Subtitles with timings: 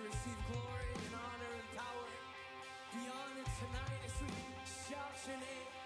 [0.00, 2.08] to receive glory and honor and power.
[2.92, 4.32] Be honored tonight as we
[4.88, 5.79] shout your name.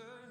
[0.00, 0.27] Answered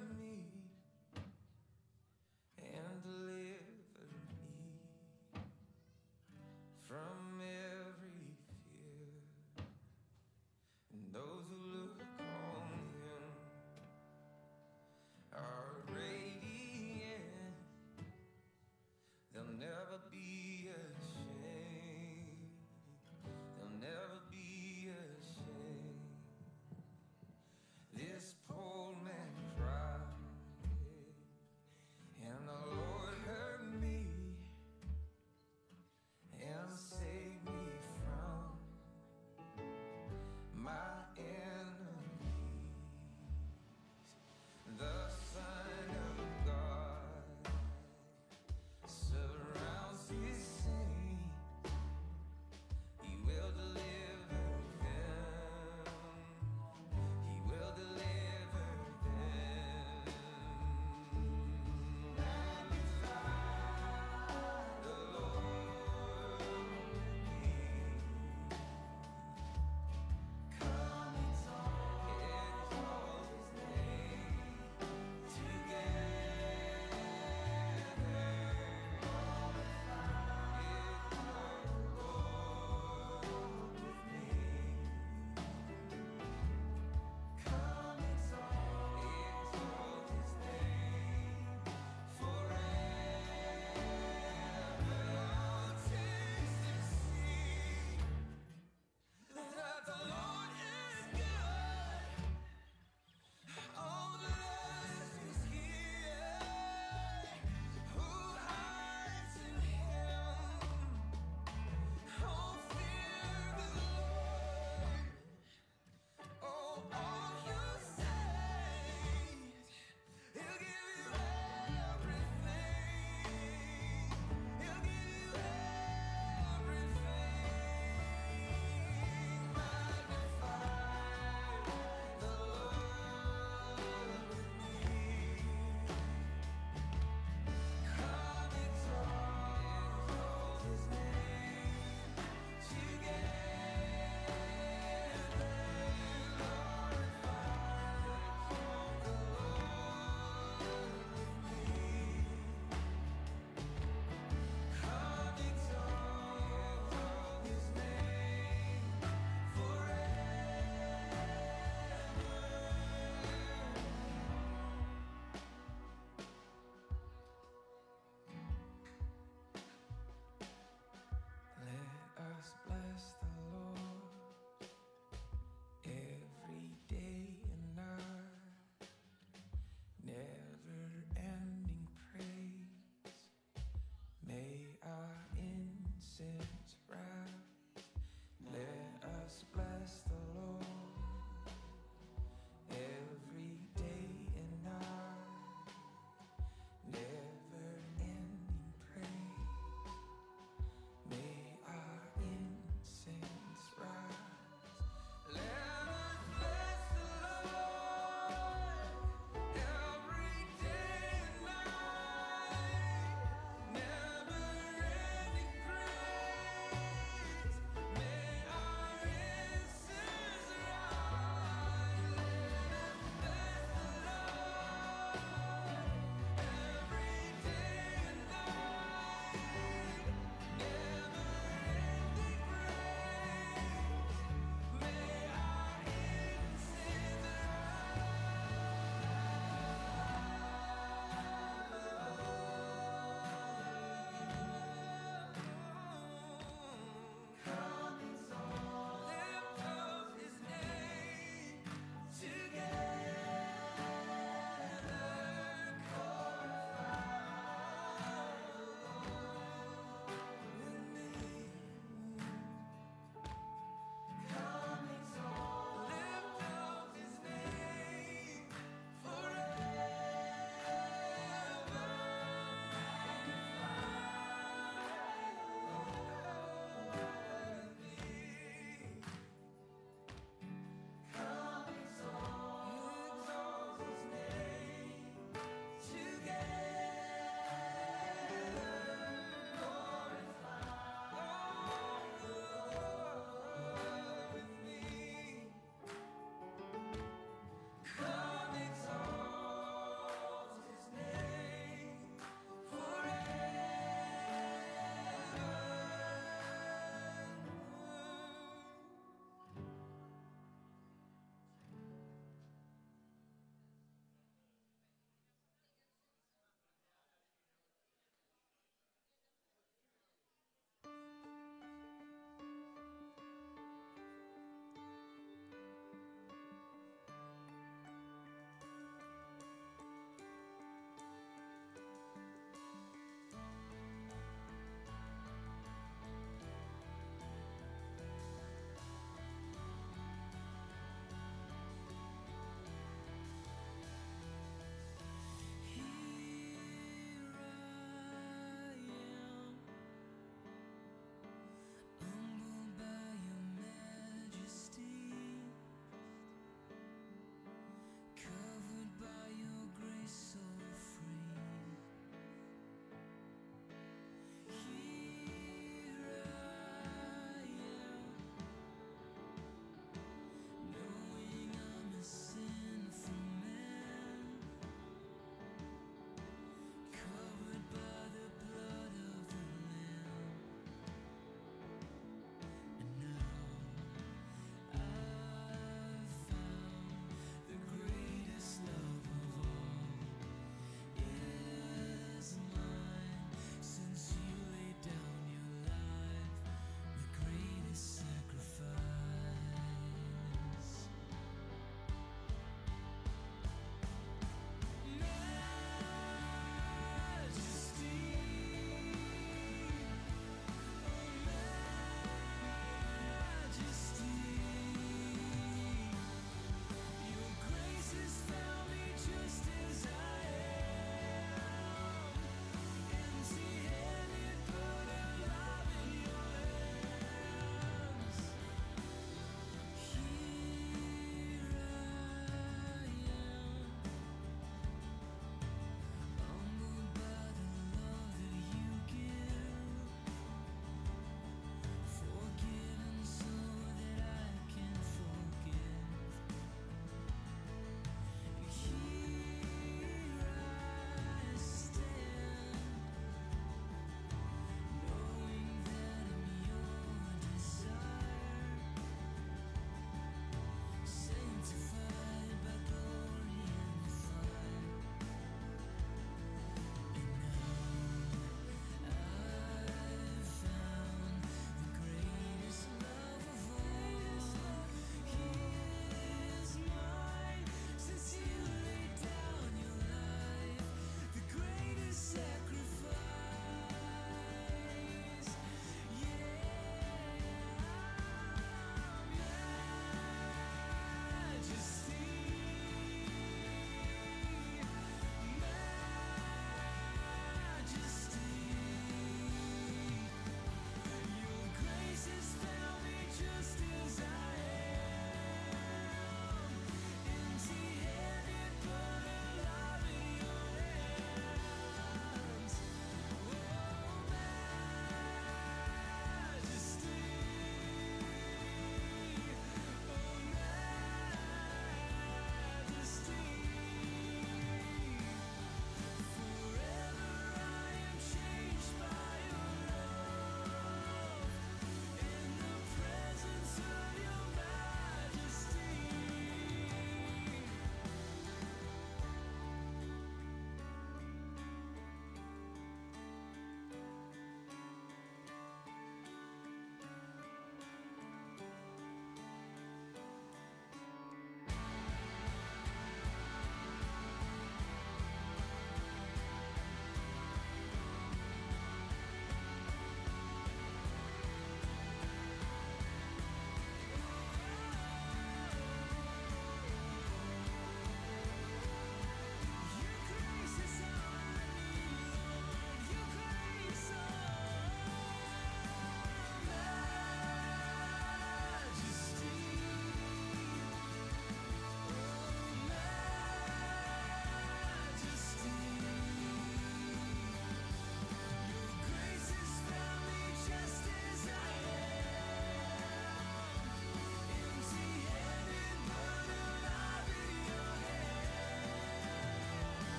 [186.17, 186.56] sin.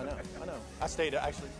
[0.00, 0.56] I know, I know.
[0.80, 1.50] I stayed actually.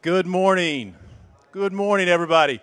[0.00, 0.96] Good morning.
[1.52, 2.62] Good morning, everybody.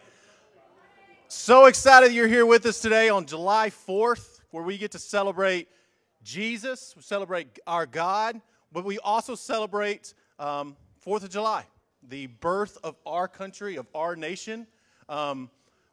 [1.28, 5.68] So excited you're here with us today on July 4th, where we get to celebrate
[6.24, 10.76] Jesus, we celebrate our God, but we also celebrate um,
[11.06, 11.66] 4th of July,
[12.02, 14.66] the birth of our country, of our nation.
[15.08, 15.52] Um,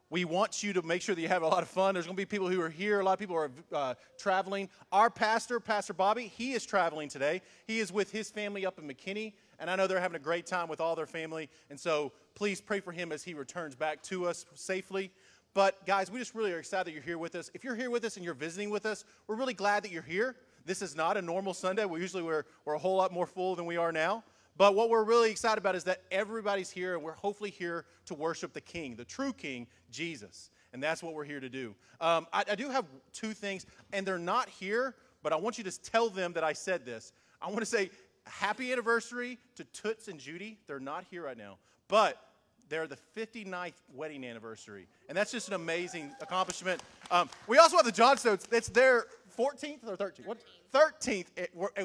[0.09, 1.93] we want you to make sure that you have a lot of fun.
[1.93, 3.01] There's going to be people who are here.
[3.01, 4.69] A lot of people are uh, traveling.
[4.91, 7.43] Our pastor, Pastor Bobby, he is traveling today.
[7.67, 10.45] He is with his family up in McKinney, and I know they're having a great
[10.45, 11.49] time with all their family.
[11.69, 15.11] And so please pray for him as he returns back to us safely.
[15.53, 17.49] But guys, we just really are excited that you're here with us.
[17.53, 20.03] If you're here with us and you're visiting with us, we're really glad that you're
[20.03, 20.35] here.
[20.65, 21.85] This is not a normal Sunday.
[21.85, 24.23] We usually we're, we're a whole lot more full than we are now.
[24.57, 28.15] But what we're really excited about is that everybody's here, and we're hopefully here to
[28.15, 30.49] worship the King, the true King, Jesus.
[30.73, 31.75] And that's what we're here to do.
[32.01, 35.63] Um, I, I do have two things, and they're not here, but I want you
[35.63, 37.13] to tell them that I said this.
[37.41, 37.91] I want to say
[38.27, 40.57] happy anniversary to Toots and Judy.
[40.67, 42.21] They're not here right now, but
[42.69, 44.87] they're the 59th wedding anniversary.
[45.07, 46.81] And that's just an amazing accomplishment.
[47.11, 48.45] Um, we also have the Johnstones.
[48.51, 49.05] It's their
[49.37, 50.25] 14th or 13th?
[50.25, 50.39] What?
[50.73, 51.27] 13th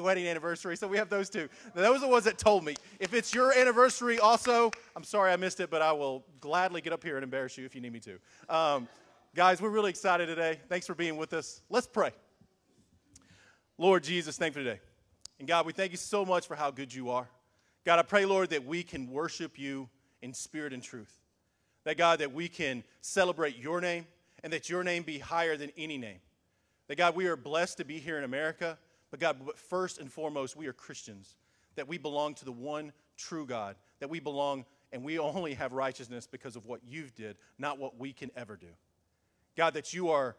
[0.01, 0.75] wedding anniversary.
[0.75, 1.47] So we have those two.
[1.73, 2.75] Those are the ones that told me.
[2.99, 6.93] If it's your anniversary also, I'm sorry I missed it, but I will gladly get
[6.93, 8.19] up here and embarrass you if you need me to.
[8.49, 8.87] Um,
[9.35, 10.59] guys, we're really excited today.
[10.67, 11.61] Thanks for being with us.
[11.69, 12.11] Let's pray.
[13.77, 14.79] Lord Jesus, thank you today.
[15.43, 17.27] And God, we thank you so much for how good you are.
[17.83, 19.89] God, I pray, Lord, that we can worship you
[20.21, 21.13] in spirit and truth.
[21.83, 24.07] That, God, that we can celebrate your name
[24.41, 26.19] and that your name be higher than any name.
[26.87, 28.77] That, God, we are blessed to be here in America,
[29.11, 31.35] but God, but first and foremost, we are Christians.
[31.75, 33.75] That we belong to the one true God.
[33.99, 37.99] That we belong and we only have righteousness because of what you've did, not what
[37.99, 38.67] we can ever do.
[39.57, 40.37] God, that you are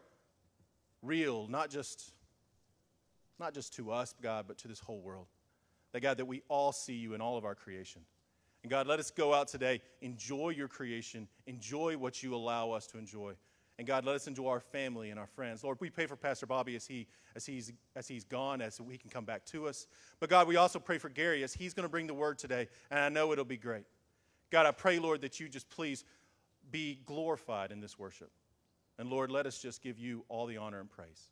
[1.03, 2.14] real, not just,
[3.39, 5.27] not just to us, God, but to this whole world.
[5.91, 8.01] That, God, that we all see you in all of our creation.
[8.63, 12.87] And God, let us go out today, enjoy your creation, enjoy what you allow us
[12.87, 13.33] to enjoy.
[13.77, 15.63] And God, let us enjoy our family and our friends.
[15.63, 18.97] Lord, we pray for Pastor Bobby as, he, as, he's, as he's gone, as he
[18.97, 19.87] can come back to us.
[20.19, 22.67] But God, we also pray for Gary as he's going to bring the word today,
[22.89, 23.83] and I know it'll be great.
[24.49, 26.05] God, I pray, Lord, that you just please
[26.71, 28.31] be glorified in this worship.
[28.97, 31.29] And Lord, let us just give you all the honor and praise.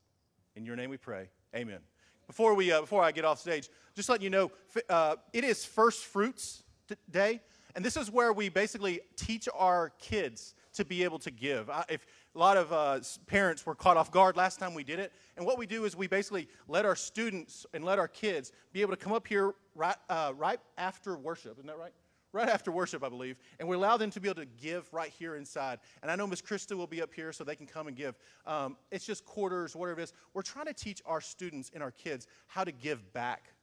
[0.55, 1.29] In your name we pray.
[1.55, 1.79] Amen.
[2.27, 4.51] Before, we, uh, before I get off stage, just letting you know,
[4.89, 6.63] uh, it is First Fruits
[7.09, 7.41] day.
[7.75, 11.69] And this is where we basically teach our kids to be able to give.
[11.69, 12.05] I, if
[12.35, 15.45] a lot of uh, parents were caught off guard last time we did it, and
[15.45, 18.91] what we do is we basically let our students and let our kids be able
[18.91, 21.53] to come up here right, uh, right after worship.
[21.53, 21.93] Isn't that right?
[22.33, 25.11] Right after worship, I believe, and we allow them to be able to give right
[25.17, 25.77] here inside.
[26.01, 28.15] And I know Miss Krista will be up here so they can come and give.
[28.47, 30.13] Um, it's just quarters, whatever it is.
[30.33, 33.53] We're trying to teach our students and our kids how to give back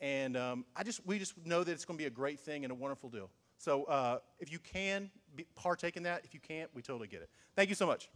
[0.00, 2.64] and um, I just, we just know that it's going to be a great thing
[2.64, 3.30] and a wonderful deal.
[3.58, 5.10] So uh, if you can
[5.56, 7.30] partake in that, if you can't, we totally get it.
[7.56, 8.08] Thank you so much.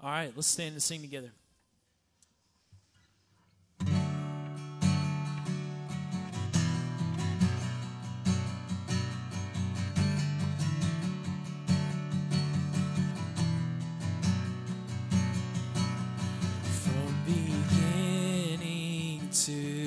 [0.00, 1.32] All right, let's stand and sing together.
[19.46, 19.81] To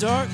[0.00, 0.28] dark.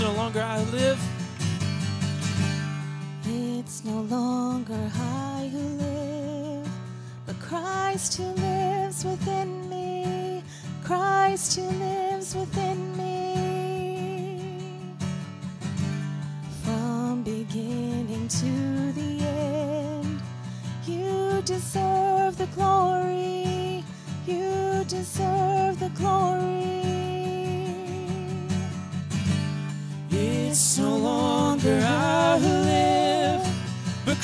[0.00, 1.07] No longer I live,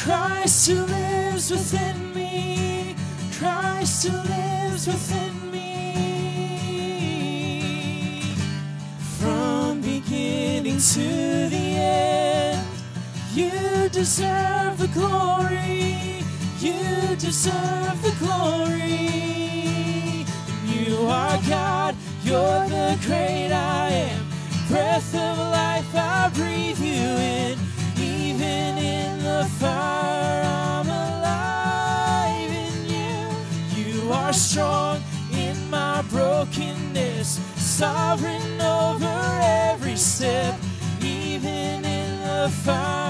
[0.04, 2.94] Christ who lives within me.
[3.38, 5.64] Christ who lives within me.
[9.18, 12.68] From beginning to the end,
[13.32, 16.22] you deserve the glory.
[16.60, 19.08] You deserve the glory.
[20.66, 24.26] You are God, you're the great I am.
[24.68, 27.43] Breath of life, I breathe you in.
[34.34, 35.00] Strong
[35.32, 40.58] in my brokenness, sovereign over every step.
[41.00, 43.03] Even in the fire,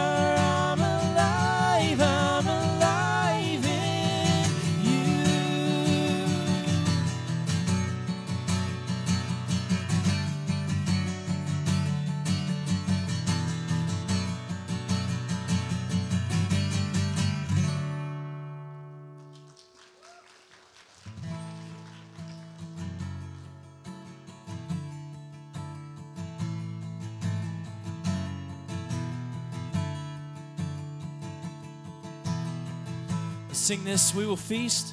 [33.65, 34.93] Sing this, we will feast.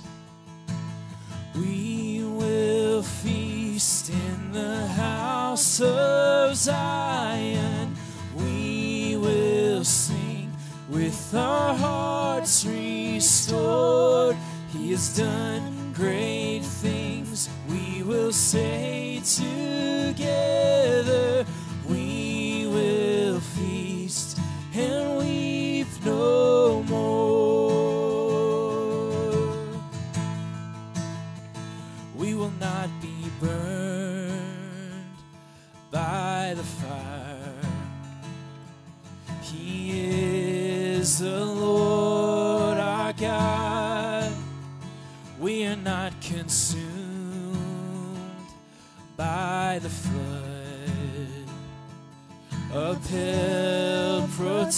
[1.53, 7.93] We will feast in the house of Zion.
[8.33, 10.53] We will sing
[10.89, 14.37] with our hearts restored.
[14.71, 17.49] He has done great things.
[17.67, 19.70] We will say together,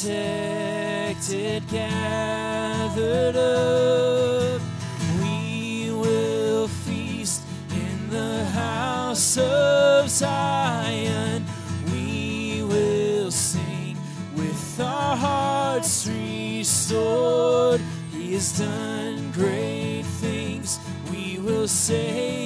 [0.03, 4.61] protected, gathered up.
[5.21, 11.45] We will feast in the house of Zion.
[11.91, 13.97] We will sing
[14.35, 17.79] with our hearts restored.
[18.11, 20.79] He has done great things.
[21.11, 22.42] We will say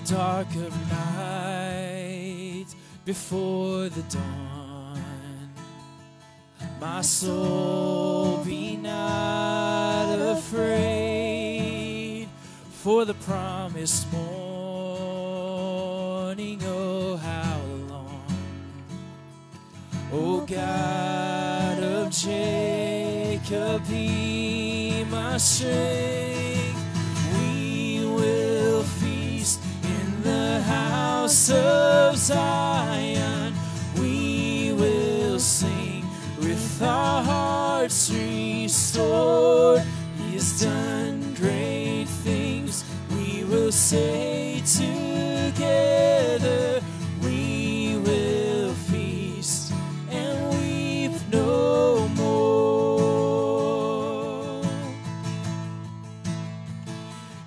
[0.00, 2.66] the dark of night
[3.06, 5.00] before the dawn.
[6.78, 12.28] My soul, be not afraid
[12.72, 14.28] for the promised morning.
[16.66, 18.26] Oh, how long,
[20.12, 26.25] O God of Jacob, be my strength.
[31.50, 33.54] Of Zion,
[33.98, 36.04] we will sing
[36.38, 39.82] with our hearts restored.
[40.18, 42.84] He has done great things.
[43.10, 45.62] We will say together,
[47.22, 49.72] we will feast
[50.10, 53.46] and weep no more.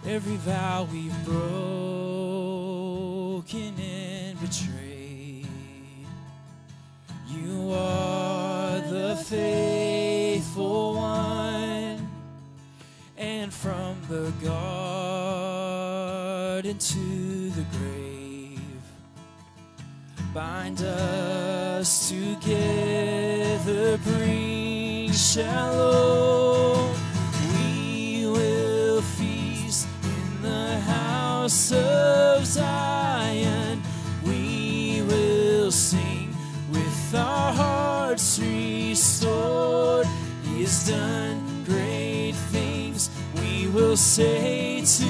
[0.06, 1.59] Every vow we've broken
[20.82, 26.96] us together, bring shalom.
[27.54, 33.82] We will feast in the house of Zion.
[34.24, 36.36] We will sing
[36.72, 40.08] with our hearts restored.
[40.44, 43.10] He has done great things.
[43.36, 45.09] We will say together,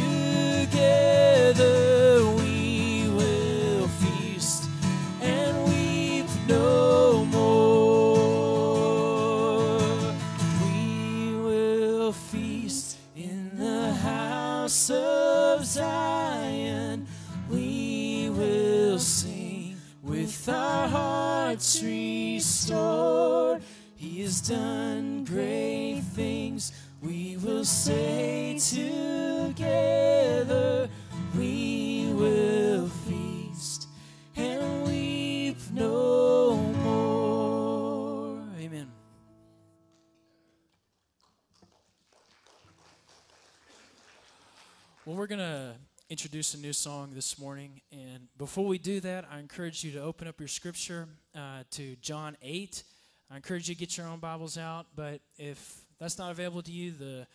[27.59, 28.57] will say
[29.51, 29.67] together,
[31.37, 33.89] we will feast
[34.37, 38.39] and weep no more.
[38.61, 38.89] Amen.
[45.05, 45.75] Well, we're going to
[46.09, 47.81] introduce a new song this morning.
[47.91, 51.97] And before we do that, I encourage you to open up your scripture uh, to
[51.97, 52.83] John 8.
[53.29, 54.85] I encourage you to get your own Bibles out.
[54.95, 57.27] But if that's not available to you, the,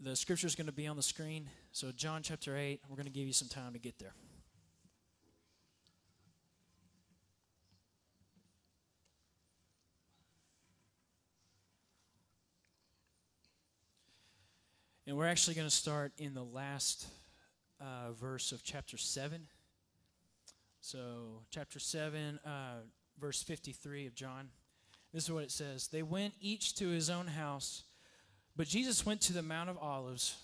[0.00, 1.48] the scripture is going to be on the screen.
[1.72, 4.12] So, John chapter 8, we're going to give you some time to get there.
[15.06, 17.06] And we're actually going to start in the last
[17.80, 19.46] uh, verse of chapter 7.
[20.80, 22.50] So, chapter 7, uh,
[23.18, 24.48] verse 53 of John.
[25.12, 27.84] This is what it says They went each to his own house,
[28.56, 30.36] but Jesus went to the Mount of Olives.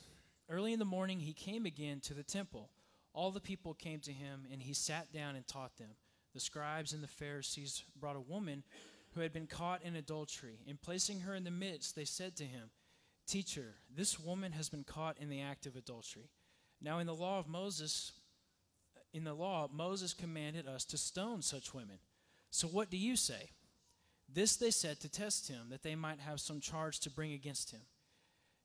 [0.48, 2.68] Early in the morning, he came again to the temple.
[3.14, 5.90] All the people came to him, and he sat down and taught them.
[6.34, 8.64] The scribes and the Pharisees brought a woman
[9.14, 10.58] who had been caught in adultery.
[10.68, 12.70] And placing her in the midst, they said to him,
[13.26, 16.30] Teacher, this woman has been caught in the act of adultery.
[16.80, 18.12] Now, in the law of Moses,
[19.12, 21.98] in the law, Moses commanded us to stone such women.
[22.50, 23.50] So, what do you say?
[24.32, 27.70] This they said to test him, that they might have some charge to bring against
[27.70, 27.82] him.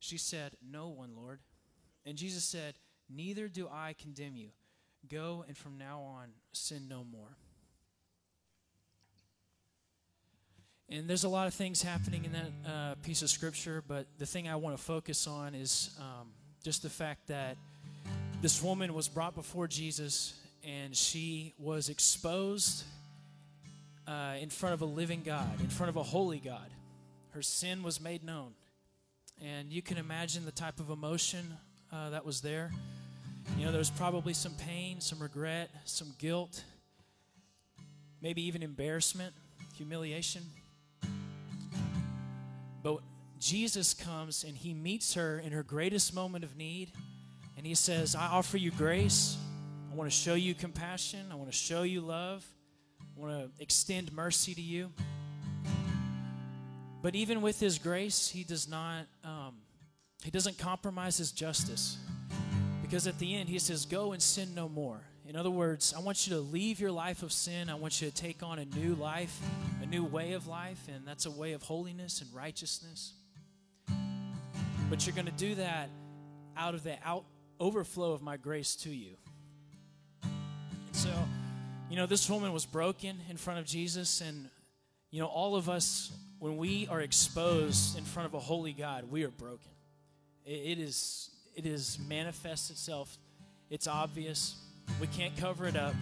[0.00, 1.40] She said, No one, Lord.
[2.04, 2.74] And Jesus said,
[3.08, 4.48] Neither do I condemn you.
[5.08, 7.36] Go and from now on sin no more.
[10.88, 14.26] And there's a lot of things happening in that uh, piece of scripture, but the
[14.26, 16.28] thing I want to focus on is um,
[16.64, 17.56] just the fact that
[18.42, 20.34] this woman was brought before Jesus
[20.64, 22.84] and she was exposed
[24.08, 26.68] uh, in front of a living God, in front of a holy God.
[27.30, 28.52] Her sin was made known.
[29.42, 31.56] And you can imagine the type of emotion
[31.92, 32.70] uh, that was there.
[33.56, 36.62] You know, there was probably some pain, some regret, some guilt,
[38.20, 39.34] maybe even embarrassment,
[39.76, 40.42] humiliation.
[42.82, 42.98] But
[43.38, 46.92] Jesus comes and he meets her in her greatest moment of need.
[47.56, 49.36] And he says, I offer you grace.
[49.90, 51.20] I want to show you compassion.
[51.32, 52.46] I want to show you love.
[53.00, 54.92] I want to extend mercy to you.
[57.02, 59.56] But even with his grace, he does not, um,
[60.22, 61.96] he doesn't compromise his justice.
[62.82, 65.00] Because at the end, he says, Go and sin no more.
[65.26, 67.70] In other words, I want you to leave your life of sin.
[67.70, 69.40] I want you to take on a new life,
[69.82, 73.12] a new way of life, and that's a way of holiness and righteousness.
[74.90, 75.88] But you're going to do that
[76.56, 77.24] out of the out
[77.60, 79.16] overflow of my grace to you.
[80.22, 81.10] And so
[81.90, 84.48] You know, this woman was broken in front of Jesus, and,
[85.10, 89.10] you know, all of us, when we are exposed in front of a holy God,
[89.10, 89.70] we are broken.
[90.44, 93.16] It, it is, it is manifest itself,
[93.68, 94.56] it's obvious.
[95.00, 95.94] We can't cover it up,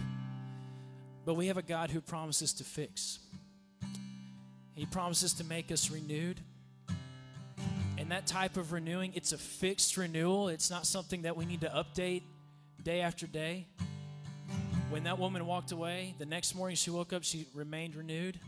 [1.25, 3.19] but we have a God who promises to fix.
[4.73, 6.39] He promises to make us renewed.
[7.97, 10.47] And that type of renewing, it's a fixed renewal.
[10.47, 12.23] It's not something that we need to update
[12.81, 13.67] day after day.
[14.89, 18.39] When that woman walked away, the next morning she woke up, she remained renewed.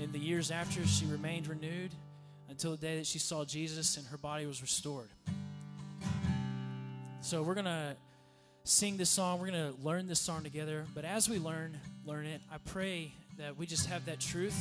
[0.00, 1.90] In the years after, she remained renewed
[2.48, 5.10] until the day that she saw Jesus and her body was restored.
[7.20, 7.94] So we're going to
[8.64, 9.38] sing this song.
[9.38, 10.86] We're going to learn this song together.
[10.94, 14.58] But as we learn, learn it, I pray that we just have that truth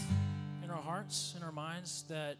[0.61, 2.35] in our hearts, in our minds, that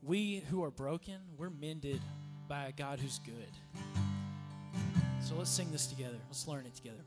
[0.00, 2.00] we who are broken, we're mended
[2.46, 3.34] by a God who's good.
[5.24, 6.16] So let's sing this together.
[6.28, 7.02] Let's learn it together.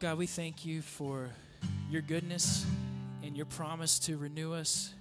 [0.00, 1.30] God, we thank you for
[1.88, 2.66] your goodness
[3.22, 4.92] and your promise to renew us.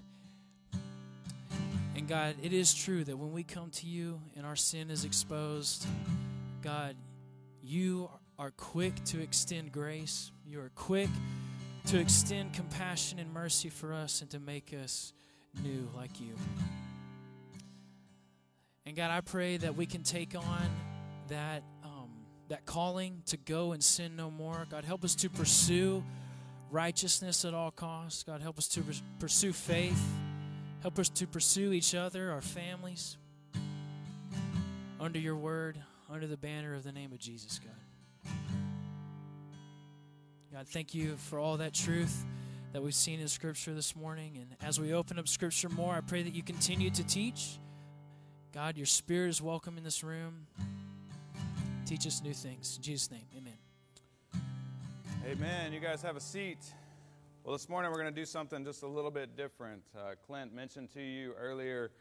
[1.96, 5.04] And God, it is true that when we come to you and our sin is
[5.04, 5.88] exposed,
[6.62, 6.96] God,
[7.64, 10.32] you are quick to extend grace.
[10.46, 11.10] You are quick
[11.88, 15.14] to extend compassion and mercy for us and to make us
[15.64, 16.36] new like you.
[18.86, 20.70] And God, I pray that we can take on
[21.30, 22.10] that um,
[22.50, 24.68] that calling to go and sin no more.
[24.70, 26.04] God, help us to pursue
[26.70, 28.22] righteousness at all costs.
[28.22, 28.84] God, help us to
[29.18, 30.00] pursue faith.
[30.84, 33.18] Help us to pursue each other, our families,
[35.00, 35.80] under your word,
[36.12, 38.34] under the banner of the name of Jesus, God.
[40.54, 42.26] God, thank you for all that truth
[42.72, 44.38] that we've seen in Scripture this morning.
[44.40, 47.58] And as we open up Scripture more, I pray that you continue to teach.
[48.54, 50.46] God, your Spirit is welcome in this room.
[51.86, 52.78] Teach us new things.
[52.78, 53.58] In Jesus' name, amen.
[55.30, 55.74] Amen.
[55.74, 56.60] You guys have a seat.
[57.44, 59.82] Well, this morning we're going to do something just a little bit different.
[59.94, 61.92] Uh, Clint mentioned to you earlier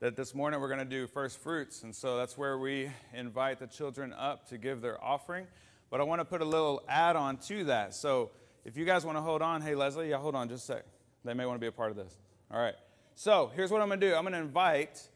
[0.00, 1.82] that this morning we're going to do first fruits.
[1.82, 5.46] And so that's where we invite the children up to give their offering.
[5.90, 7.94] But I want to put a little add on to that.
[7.94, 8.30] So
[8.64, 10.84] if you guys want to hold on, hey, Leslie, yeah, hold on just a sec.
[11.26, 12.16] They may want to be a part of this.
[12.50, 12.74] All right.
[13.16, 15.10] So here's what I'm going to do I'm going to invite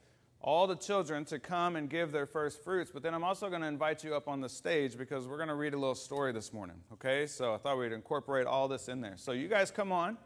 [0.45, 3.62] all the children to come and give their first fruits, but then I'm also going
[3.62, 6.32] to invite you up on the stage because we're going to read a little story
[6.32, 7.26] this morning, okay?
[7.26, 9.14] So I thought we'd incorporate all this in there.
[9.16, 10.18] So you guys come on.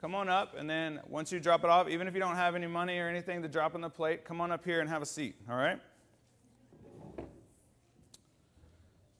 [0.00, 2.54] Come on up, and then once you drop it off, even if you don't have
[2.54, 5.00] any money or anything to drop on the plate, come on up here and have
[5.00, 5.80] a seat, all right?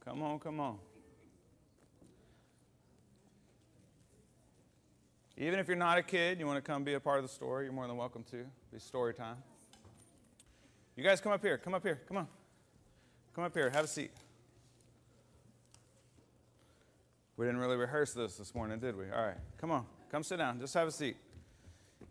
[0.04, 0.78] Come on, come on.
[5.38, 7.32] Even if you're not a kid, you want to come be a part of the
[7.32, 8.44] story, you're more than welcome to.
[8.70, 9.36] Be story time.
[10.96, 11.58] You guys come up here.
[11.58, 12.00] Come up here.
[12.08, 12.26] Come on.
[13.34, 13.68] Come up here.
[13.68, 14.10] Have a seat.
[17.36, 19.04] We didn't really rehearse this this morning, did we?
[19.10, 19.36] All right.
[19.58, 19.84] Come on.
[20.10, 20.58] Come sit down.
[20.58, 21.16] Just have a seat.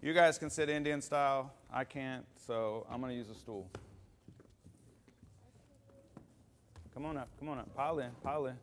[0.03, 1.51] You guys can sit Indian style.
[1.73, 3.67] I can't, so I'm going to use a stool.
[6.93, 7.27] Come on up.
[7.39, 7.75] Come on up.
[7.75, 8.11] Pile in.
[8.23, 8.55] Pile in.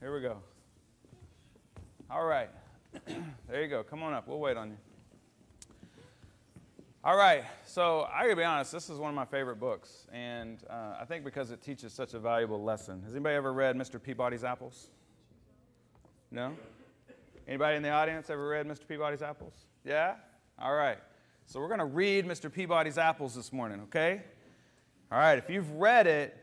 [0.00, 0.38] Here we go.
[2.10, 2.48] All right.
[3.48, 3.82] there you go.
[3.82, 4.26] Come on up.
[4.26, 4.76] We'll wait on you.
[7.08, 10.58] All right, so I gotta be honest, this is one of my favorite books, and
[10.68, 13.00] uh, I think because it teaches such a valuable lesson.
[13.02, 14.02] Has anybody ever read Mr.
[14.02, 14.88] Peabody's Apples?
[16.30, 16.54] No?
[17.46, 18.86] Anybody in the audience ever read Mr.
[18.86, 19.54] Peabody's Apples?
[19.86, 20.16] Yeah?
[20.58, 20.98] All right.
[21.46, 22.52] So we're gonna read Mr.
[22.52, 24.20] Peabody's Apples this morning, okay?
[25.10, 26.36] All right, if you've read it,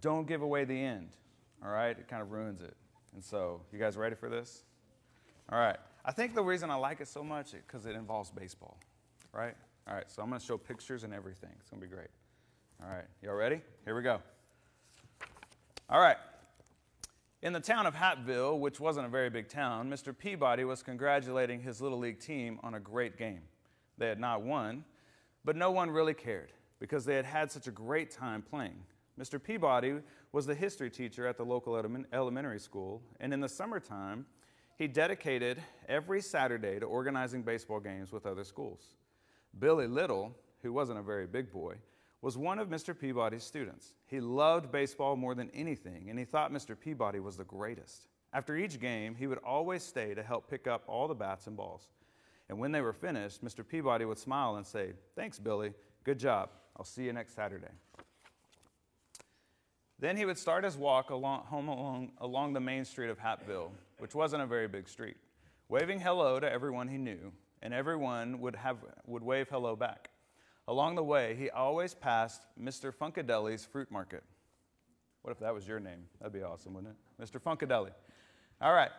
[0.00, 1.10] don't give away the end,
[1.64, 1.96] all right?
[1.96, 2.76] It kind of ruins it.
[3.14, 4.64] And so, you guys ready for this?
[5.48, 5.76] All right.
[6.04, 8.76] I think the reason I like it so much is because it involves baseball,
[9.32, 9.54] right?
[9.88, 11.50] All right, so I'm going to show pictures and everything.
[11.60, 12.08] It's going to be great.
[12.82, 13.60] All right, y'all ready?
[13.84, 14.20] Here we go.
[15.88, 16.16] All right.
[17.42, 20.16] In the town of Happville, which wasn't a very big town, Mr.
[20.16, 23.42] Peabody was congratulating his Little League team on a great game.
[23.98, 24.84] They had not won,
[25.44, 28.78] but no one really cared because they had had such a great time playing.
[29.20, 29.42] Mr.
[29.42, 29.94] Peabody
[30.30, 31.76] was the history teacher at the local
[32.12, 34.24] elementary school, and in the summertime,
[34.78, 38.94] he dedicated every Saturday to organizing baseball games with other schools.
[39.58, 41.76] Billy Little, who wasn't a very big boy,
[42.20, 42.98] was one of Mr.
[42.98, 43.94] Peabody's students.
[44.06, 46.78] He loved baseball more than anything, and he thought Mr.
[46.78, 48.06] Peabody was the greatest.
[48.32, 51.56] After each game, he would always stay to help pick up all the bats and
[51.56, 51.90] balls.
[52.48, 53.66] And when they were finished, Mr.
[53.66, 55.74] Peabody would smile and say, Thanks, Billy.
[56.04, 56.50] Good job.
[56.76, 57.68] I'll see you next Saturday.
[59.98, 63.70] Then he would start his walk along, home along, along the main street of Happville,
[63.98, 65.16] which wasn't a very big street,
[65.68, 67.32] waving hello to everyone he knew
[67.62, 70.10] and everyone would, have, would wave hello back.
[70.68, 72.92] Along the way, he always passed Mr.
[72.92, 74.22] Funkadeli's fruit market.
[75.22, 76.04] What if that was your name?
[76.20, 77.22] That'd be awesome, wouldn't it?
[77.22, 77.40] Mr.
[77.40, 77.90] Funkadeli.
[78.60, 78.90] All right.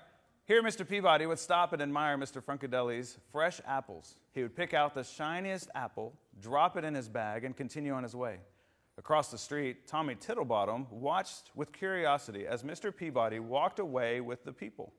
[0.45, 0.87] Here, Mr.
[0.87, 2.43] Peabody would stop and admire Mr.
[2.43, 4.17] Funkadeli's fresh apples.
[4.33, 8.03] He would pick out the shiniest apple, drop it in his bag, and continue on
[8.03, 8.39] his way.
[8.97, 12.95] Across the street, Tommy Tittlebottom watched with curiosity as Mr.
[12.95, 14.93] Peabody walked away with the people,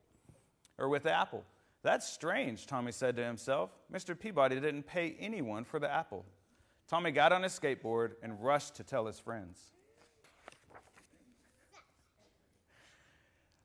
[0.77, 1.43] or with the apple.
[1.85, 3.69] That's strange, Tommy said to himself.
[3.93, 4.19] Mr.
[4.19, 6.25] Peabody didn't pay anyone for the apple.
[6.87, 9.59] Tommy got on his skateboard and rushed to tell his friends.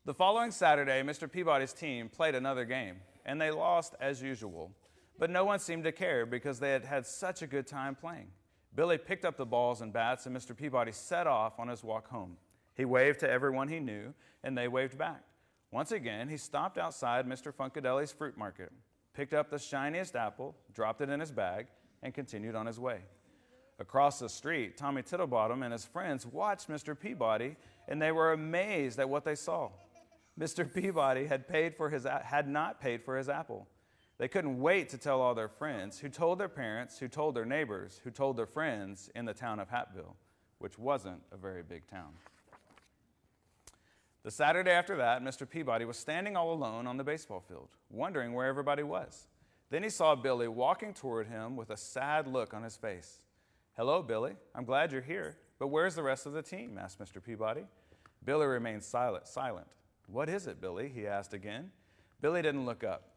[0.04, 1.32] The following Saturday, Mr.
[1.32, 4.70] Peabody's team played another game, and they lost as usual.
[5.18, 8.28] But no one seemed to care because they had had such a good time playing.
[8.74, 10.54] Billy picked up the balls and bats, and Mr.
[10.54, 12.36] Peabody set off on his walk home.
[12.74, 14.12] He waved to everyone he knew,
[14.44, 15.22] and they waved back.
[15.72, 17.52] Once again, he stopped outside Mr.
[17.52, 18.72] Funkadeli's fruit market,
[19.14, 21.66] picked up the shiniest apple, dropped it in his bag,
[22.02, 23.00] and continued on his way.
[23.78, 26.98] Across the street, Tommy Tittlebottom and his friends watched Mr.
[26.98, 27.56] Peabody,
[27.88, 29.70] and they were amazed at what they saw.
[30.38, 30.72] Mr.
[30.72, 33.66] Peabody had, paid for his, had not paid for his apple.
[34.18, 37.46] They couldn't wait to tell all their friends, who told their parents, who told their
[37.46, 40.14] neighbors, who told their friends in the town of Happville,
[40.58, 42.12] which wasn't a very big town.
[44.22, 45.48] The Saturday after that, Mr.
[45.48, 49.26] Peabody was standing all alone on the baseball field, wondering where everybody was.
[49.70, 53.20] Then he saw Billy walking toward him with a sad look on his face.
[53.76, 54.32] Hello, Billy.
[54.54, 55.38] I'm glad you're here.
[55.58, 56.76] But where's the rest of the team?
[56.78, 57.22] asked Mr.
[57.22, 57.62] Peabody.
[58.24, 59.26] Billy remained silent.
[59.26, 59.68] silent.
[60.06, 60.90] What is it, Billy?
[60.94, 61.70] he asked again.
[62.20, 63.10] Billy didn't look up.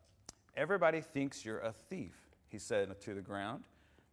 [0.55, 2.15] Everybody thinks you're a thief,
[2.47, 3.63] he said to the ground.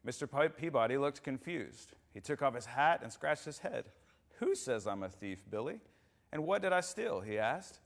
[0.07, 0.57] Mr.
[0.57, 1.93] Peabody looked confused.
[2.13, 3.85] He took off his hat and scratched his head.
[4.39, 5.81] Who says I'm a thief, Billy?
[6.33, 7.21] And what did I steal?
[7.21, 7.81] he asked.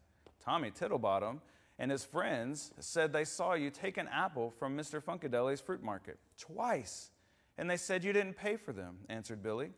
[0.44, 1.40] Tommy Tittlebottom
[1.78, 5.02] and his friends said they saw you take an apple from Mr.
[5.02, 7.10] Funkadeli's fruit market twice.
[7.56, 9.70] And they said you didn't pay for them, answered Billy.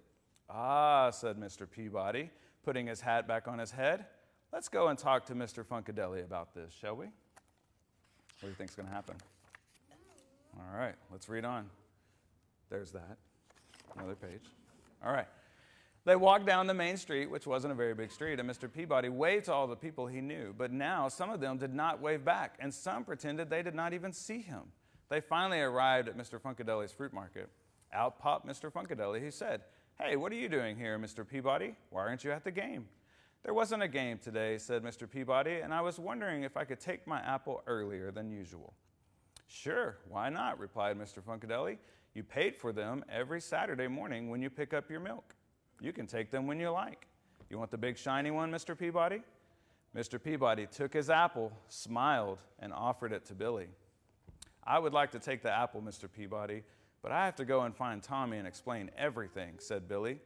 [0.48, 1.70] Ah, said Mr.
[1.70, 2.30] Peabody,
[2.64, 4.06] putting his hat back on his head.
[4.52, 5.64] Let's go and talk to Mr.
[5.64, 7.06] Funkadeli about this, shall we?
[7.06, 9.16] What do you think's going to happen?
[10.58, 11.68] All right, let's read on.
[12.70, 13.18] There's that.
[13.96, 14.42] Another page.
[15.04, 15.26] All right.
[16.06, 18.72] They walked down the main street, which wasn't a very big street, and Mr.
[18.72, 20.54] Peabody waved to all the people he knew.
[20.56, 23.92] But now some of them did not wave back, and some pretended they did not
[23.92, 24.62] even see him.
[25.08, 26.40] They finally arrived at Mr.
[26.40, 27.50] Funkadeli's fruit market.
[27.92, 28.72] Out popped Mr.
[28.72, 29.20] Funkadeli.
[29.20, 29.62] He said,
[30.00, 31.28] Hey, what are you doing here, Mr.
[31.28, 31.74] Peabody?
[31.90, 32.86] Why aren't you at the game?
[33.42, 35.10] There wasn't a game today, said Mr.
[35.10, 38.74] Peabody, and I was wondering if I could take my apple earlier than usual.
[39.48, 40.60] Sure, why not?
[40.60, 41.20] replied Mr.
[41.20, 41.78] Funkadeli.
[42.14, 45.35] You paid for them every Saturday morning when you pick up your milk.
[45.80, 47.06] You can take them when you like.
[47.50, 48.76] You want the big shiny one, Mr.
[48.76, 49.22] Peabody?
[49.96, 50.22] Mr.
[50.22, 53.68] Peabody took his apple, smiled, and offered it to Billy.
[54.64, 56.10] I would like to take the apple, Mr.
[56.10, 56.64] Peabody,
[57.02, 60.18] but I have to go and find Tommy and explain everything, said Billy.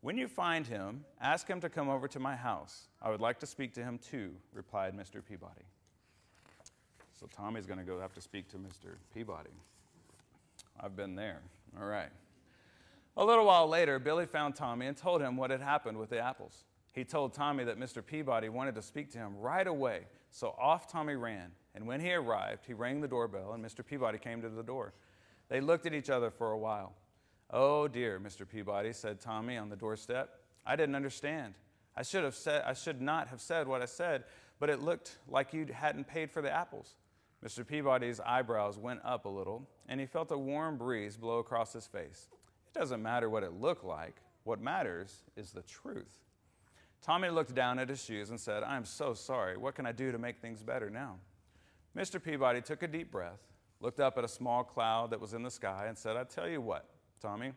[0.00, 2.88] When you find him, ask him to come over to my house.
[3.00, 5.24] I would like to speak to him too, replied Mr.
[5.24, 5.62] Peabody.
[7.12, 8.96] So Tommy's going to go have to speak to Mr.
[9.14, 9.50] Peabody.
[10.80, 11.40] I've been there.
[11.78, 12.10] All right.
[13.16, 16.18] A little while later, Billy found Tommy and told him what had happened with the
[16.18, 16.64] apples.
[16.92, 18.04] He told Tommy that Mr.
[18.04, 21.52] Peabody wanted to speak to him right away, so off Tommy ran.
[21.74, 23.84] And when he arrived, he rang the doorbell, and Mr.
[23.84, 24.92] Peabody came to the door.
[25.48, 26.94] They looked at each other for a while.
[27.50, 28.48] Oh dear, Mr.
[28.48, 30.30] Peabody, said Tommy on the doorstep.
[30.64, 31.54] I didn't understand.
[31.96, 34.24] I should, have said, I should not have said what I said,
[34.58, 36.94] but it looked like you hadn't paid for the apples.
[37.44, 37.66] Mr.
[37.66, 41.86] Peabody's eyebrows went up a little, and he felt a warm breeze blow across his
[41.86, 42.28] face.
[42.74, 44.16] It doesn't matter what it looked like.
[44.44, 46.18] What matters is the truth.
[47.02, 49.56] Tommy looked down at his shoes and said, I am so sorry.
[49.56, 51.16] What can I do to make things better now?
[51.96, 52.22] Mr.
[52.22, 53.40] Peabody took a deep breath,
[53.80, 56.48] looked up at a small cloud that was in the sky, and said, I tell
[56.48, 56.88] you what,
[57.20, 57.52] Tommy,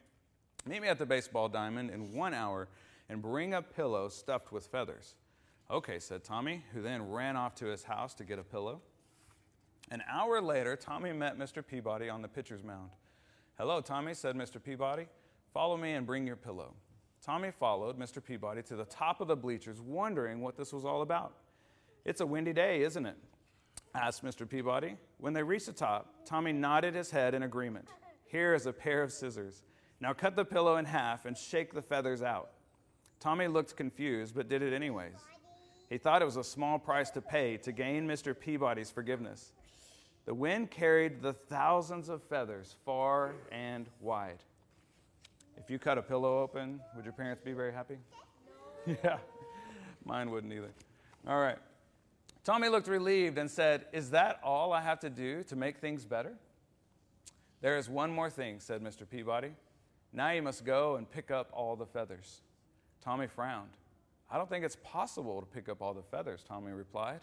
[0.66, 2.68] meet me at the baseball diamond in one hour
[3.08, 5.16] and bring a pillow stuffed with feathers.
[5.72, 8.82] Okay, said Tommy, who then ran off to his house to get a pillow.
[9.92, 11.66] An hour later, Tommy met Mr.
[11.66, 12.90] Peabody on the pitcher's mound.
[13.58, 14.62] Hello, Tommy, said Mr.
[14.62, 15.08] Peabody.
[15.54, 16.74] Follow me and bring your pillow.
[17.26, 18.22] Tommy followed Mr.
[18.22, 21.36] Peabody to the top of the bleachers, wondering what this was all about.
[22.04, 23.16] It's a windy day, isn't it?
[23.96, 24.48] asked Mr.
[24.48, 24.98] Peabody.
[25.20, 27.88] When they reached the top, Tommy nodded his head in agreement.
[28.28, 29.64] Here is a pair of scissors.
[30.02, 32.50] Now cut the pillow in half and shake the feathers out.
[33.22, 35.16] Tommy looked confused, but did it anyways.
[35.90, 38.38] He thought it was a small price to pay to gain Mr.
[38.38, 39.54] Peabody's forgiveness.
[40.26, 44.44] The wind carried the thousands of feathers far and wide.
[45.58, 47.98] If you cut a pillow open, would your parents be very happy?
[49.04, 49.18] Yeah,
[50.06, 50.70] mine wouldn't either.
[51.28, 51.58] All right.
[52.44, 56.06] Tommy looked relieved and said, Is that all I have to do to make things
[56.06, 56.34] better?
[57.62, 59.10] There is one more thing, said Mr.
[59.10, 59.56] Peabody.
[60.14, 62.42] Now you must go and pick up all the feathers.
[63.04, 63.72] Tommy frowned.
[64.30, 67.22] I don't think it's possible to pick up all the feathers, Tommy replied.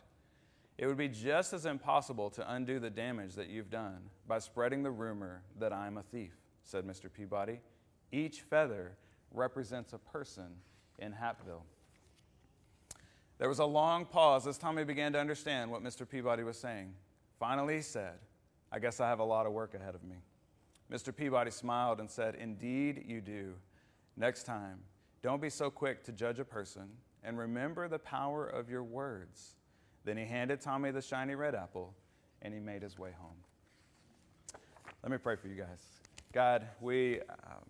[0.78, 4.82] It would be just as impossible to undo the damage that you've done by spreading
[4.82, 6.32] the rumor that I'm a thief,
[6.64, 7.12] said Mr.
[7.12, 7.60] Peabody.
[8.10, 8.96] Each feather
[9.30, 10.48] represents a person
[10.98, 11.62] in Happville.
[13.38, 16.08] There was a long pause as Tommy began to understand what Mr.
[16.08, 16.94] Peabody was saying.
[17.38, 18.14] Finally, he said,
[18.70, 20.16] I guess I have a lot of work ahead of me.
[20.90, 21.14] Mr.
[21.14, 23.54] Peabody smiled and said, Indeed, you do.
[24.16, 24.78] Next time,
[25.22, 26.88] don't be so quick to judge a person
[27.24, 29.56] and remember the power of your words.
[30.04, 31.94] Then he handed Tommy the shiny red apple
[32.42, 33.36] and he made his way home.
[35.02, 35.82] Let me pray for you guys.
[36.32, 37.64] God, we, um,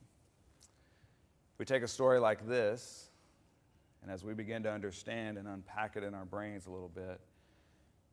[1.58, 3.10] we take a story like this,
[4.02, 7.20] and as we begin to understand and unpack it in our brains a little bit,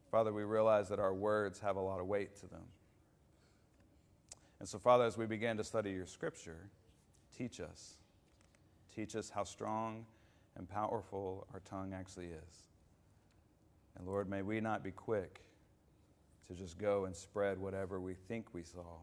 [0.10, 2.64] Father, we realize that our words have a lot of weight to them.
[4.60, 6.70] And so, Father, as we begin to study your scripture,
[7.38, 7.96] teach us.
[8.94, 10.06] Teach us how strong
[10.58, 12.69] and powerful our tongue actually is.
[14.00, 15.42] And Lord, may we not be quick
[16.48, 18.98] to just go and spread whatever we think we saw.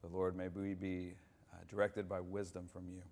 [0.00, 1.14] But Lord, may we be
[1.52, 3.02] uh, directed by wisdom from you.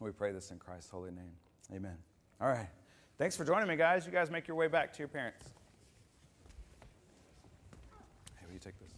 [0.00, 1.32] We pray this in Christ's holy name.
[1.74, 1.96] Amen.
[2.40, 2.68] All right.
[3.16, 4.04] Thanks for joining me, guys.
[4.04, 5.44] You guys make your way back to your parents.
[8.36, 8.97] Hey, will you take this?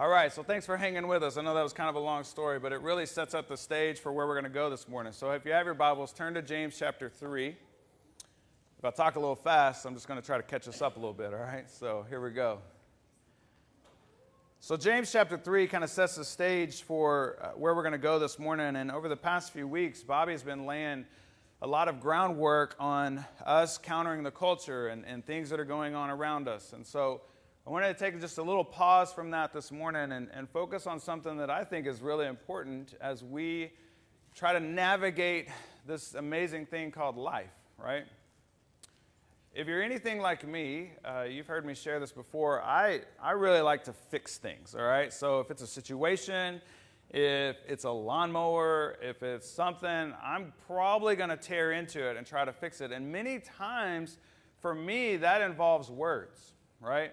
[0.00, 1.38] All right, so thanks for hanging with us.
[1.38, 3.56] I know that was kind of a long story, but it really sets up the
[3.56, 5.12] stage for where we're going to go this morning.
[5.12, 7.48] So if you have your Bibles, turn to James chapter 3.
[7.48, 10.94] If I talk a little fast, I'm just going to try to catch us up
[10.98, 11.68] a little bit, all right?
[11.68, 12.60] So here we go.
[14.60, 17.98] So, James chapter 3 kind of sets the stage for uh, where we're going to
[17.98, 18.76] go this morning.
[18.76, 21.06] And over the past few weeks, Bobby's been laying
[21.60, 25.96] a lot of groundwork on us countering the culture and, and things that are going
[25.96, 26.72] on around us.
[26.72, 27.22] And so,
[27.68, 30.86] I wanted to take just a little pause from that this morning and, and focus
[30.86, 33.72] on something that I think is really important as we
[34.34, 35.50] try to navigate
[35.86, 38.04] this amazing thing called life, right?
[39.52, 42.62] If you're anything like me, uh, you've heard me share this before.
[42.62, 45.12] I, I really like to fix things, all right?
[45.12, 46.62] So if it's a situation,
[47.10, 52.26] if it's a lawnmower, if it's something, I'm probably going to tear into it and
[52.26, 52.92] try to fix it.
[52.92, 54.16] And many times,
[54.58, 57.12] for me, that involves words, right?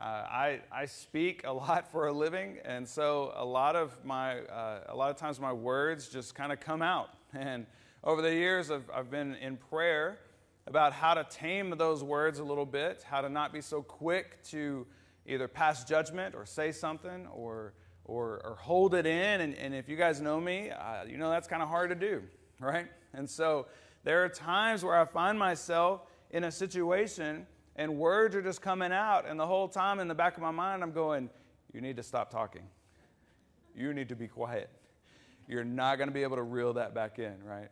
[0.00, 4.40] Uh, I, I speak a lot for a living, and so a lot of my
[4.40, 7.10] uh, a lot of times my words just kind of come out.
[7.34, 7.66] And
[8.04, 10.18] over the years, I've, I've been in prayer
[10.66, 14.42] about how to tame those words a little bit, how to not be so quick
[14.44, 14.86] to
[15.26, 17.74] either pass judgment or say something or,
[18.04, 19.42] or, or hold it in.
[19.42, 21.96] And, and, if you guys know me, uh, you know that's kind of hard to
[21.96, 22.22] do,
[22.60, 22.86] right?
[23.12, 23.66] And so
[24.04, 27.46] there are times where I find myself in a situation
[27.78, 30.50] and words are just coming out, and the whole time in the back of my
[30.50, 31.30] mind, I'm going,
[31.72, 32.64] You need to stop talking.
[33.74, 34.68] You need to be quiet.
[35.46, 37.68] You're not going to be able to reel that back in, right?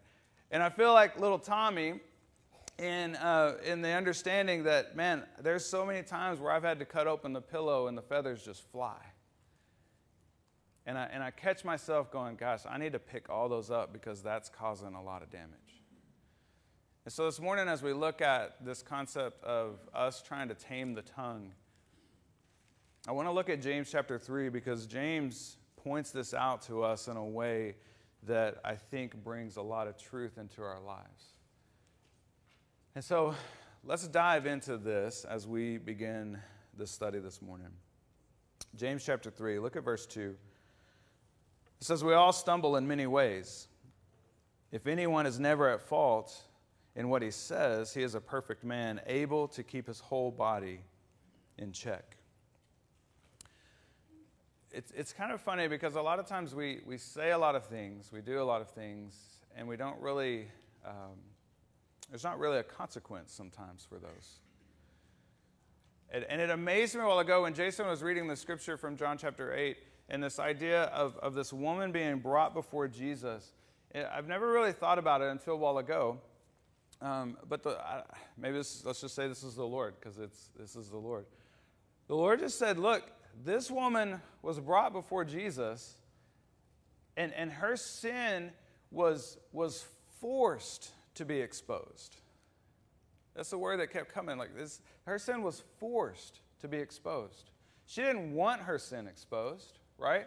[0.51, 2.01] And I feel like little Tommy
[2.79, 6.85] in, uh, in the understanding that, man, there's so many times where I've had to
[6.85, 8.99] cut open the pillow and the feathers just fly.
[10.87, 13.93] And I, and I catch myself going, gosh, I need to pick all those up
[13.93, 15.66] because that's causing a lot of damage.
[17.07, 20.93] And so this morning, as we look at this concept of us trying to tame
[20.93, 21.53] the tongue,
[23.07, 27.07] I want to look at James chapter 3 because James points this out to us
[27.07, 27.77] in a way
[28.25, 31.27] that I think brings a lot of truth into our lives.
[32.97, 33.37] And so
[33.85, 36.41] let's dive into this as we begin
[36.77, 37.71] this study this morning.
[38.75, 40.35] James chapter 3, look at verse 2.
[41.81, 43.69] It says, We all stumble in many ways.
[44.73, 46.37] If anyone is never at fault
[46.97, 50.81] in what he says, he is a perfect man, able to keep his whole body
[51.59, 52.17] in check.
[54.73, 57.55] It's, it's kind of funny because a lot of times we, we say a lot
[57.55, 59.15] of things, we do a lot of things,
[59.55, 60.49] and we don't really.
[60.85, 61.19] Um,
[62.11, 64.41] there's not really a consequence sometimes for those.
[66.11, 68.97] And, and it amazed me a while ago when Jason was reading the scripture from
[68.97, 69.77] John chapter 8
[70.09, 73.55] and this idea of, of this woman being brought before Jesus.
[73.93, 76.21] I've never really thought about it until a while ago.
[77.01, 78.03] Um, but the, uh,
[78.39, 81.27] maybe this, let's just say this is the Lord because it's this is the Lord.
[82.09, 83.11] The Lord just said, "Look,
[83.45, 85.97] this woman was brought before Jesus,
[87.17, 88.51] and, and her sin
[88.91, 89.87] was was
[90.21, 92.17] forced to be exposed.
[93.35, 94.39] That's the word that kept coming.
[94.39, 97.51] Like this, her sin was forced to be exposed.
[97.85, 100.27] She didn't want her sin exposed, right?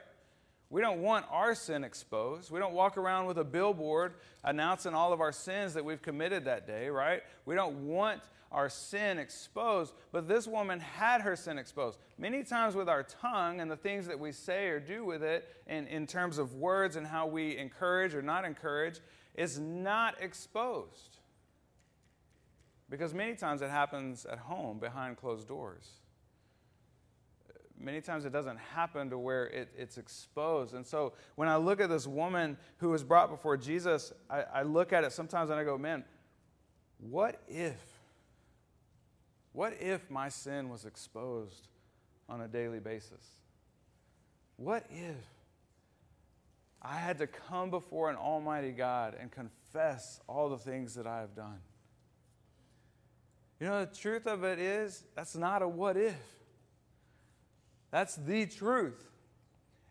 [0.70, 2.52] We don't want our sin exposed.
[2.52, 4.14] We don't walk around with a billboard
[4.44, 7.24] announcing all of our sins that we've committed that day, right?
[7.46, 11.98] We don't want our sin exposed, but this woman had her sin exposed.
[12.18, 15.48] Many times with our tongue and the things that we say or do with it,
[15.68, 19.00] in, in terms of words and how we encourage or not encourage,
[19.36, 21.18] is not exposed.
[22.90, 25.88] Because many times it happens at home behind closed doors.
[27.82, 30.74] Many times it doesn't happen to where it, it's exposed.
[30.74, 34.64] And so when I look at this woman who was brought before Jesus, I, I
[34.64, 36.04] look at it sometimes and I go, man,
[37.00, 37.80] what if?
[39.54, 41.70] What if my sin was exposed
[42.28, 43.26] on a daily basis?
[44.58, 45.16] What if?
[46.82, 51.22] I had to come before an almighty God and confess all the things that I
[51.22, 51.60] have done.
[53.60, 56.16] You know, the truth of it is, that's not a what if.
[57.92, 59.10] That's the truth.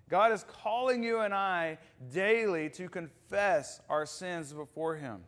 [0.09, 1.78] God is calling you and I
[2.12, 5.20] daily to confess our sins before Him.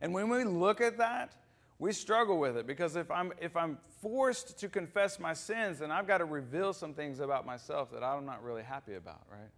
[0.00, 1.34] And when we look at that,
[1.78, 5.90] we struggle with it because if I'm, if I'm forced to confess my sins, then
[5.90, 9.50] I've got to reveal some things about myself that I'm not really happy about, right?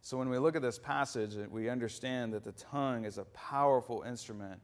[0.00, 4.02] So when we look at this passage, we understand that the tongue is a powerful
[4.02, 4.60] instrument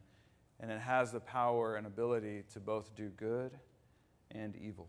[0.59, 3.51] and it has the power and ability to both do good
[4.31, 4.87] and evil.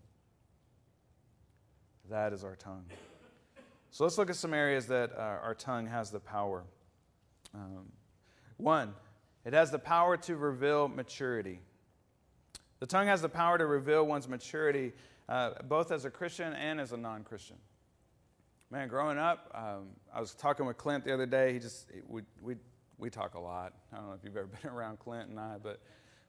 [2.12, 2.84] That is our tongue.
[3.90, 6.62] So let's look at some areas that uh, our tongue has the power.
[7.54, 7.86] Um,
[8.58, 8.92] one,
[9.46, 11.60] it has the power to reveal maturity.
[12.80, 14.92] The tongue has the power to reveal one's maturity,
[15.26, 17.56] uh, both as a Christian and as a non Christian.
[18.70, 21.54] Man, growing up, um, I was talking with Clint the other day.
[21.54, 22.56] He just, we, we,
[22.98, 23.72] we talk a lot.
[23.90, 25.80] I don't know if you've ever been around Clint and I, but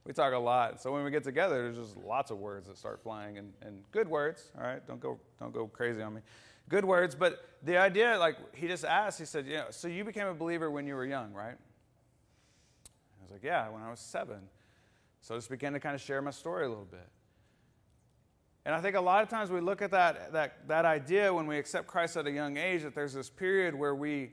[0.05, 0.81] we talk a lot.
[0.81, 3.83] So when we get together, there's just lots of words that start flying and, and
[3.91, 4.51] good words.
[4.57, 6.21] All right, don't go, don't go crazy on me.
[6.69, 10.03] Good words, but the idea, like he just asked, he said, you know, so you
[10.03, 11.55] became a believer when you were young, right?
[11.55, 14.39] I was like, yeah, when I was seven.
[15.21, 17.07] So I just began to kind of share my story a little bit.
[18.65, 21.47] And I think a lot of times we look at that, that, that idea when
[21.47, 24.31] we accept Christ at a young age that there's this period where we,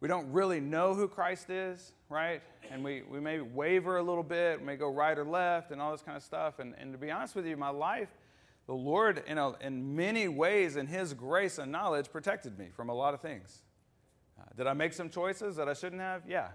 [0.00, 2.40] we don't really know who Christ is, right?
[2.70, 5.82] And we, we may waver a little bit, we may go right or left, and
[5.82, 6.58] all this kind of stuff.
[6.60, 8.08] And, and to be honest with you, my life,
[8.66, 12.88] the Lord, in, a, in many ways, in His grace and knowledge, protected me from
[12.88, 13.62] a lot of things.
[14.40, 16.22] Uh, did I make some choices that I shouldn't have?
[16.26, 16.48] Yeah.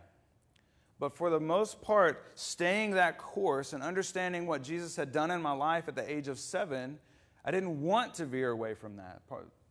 [0.97, 5.41] But for the most part, staying that course and understanding what Jesus had done in
[5.41, 6.99] my life at the age of seven
[7.45, 9.22] I didn't want to veer away from that.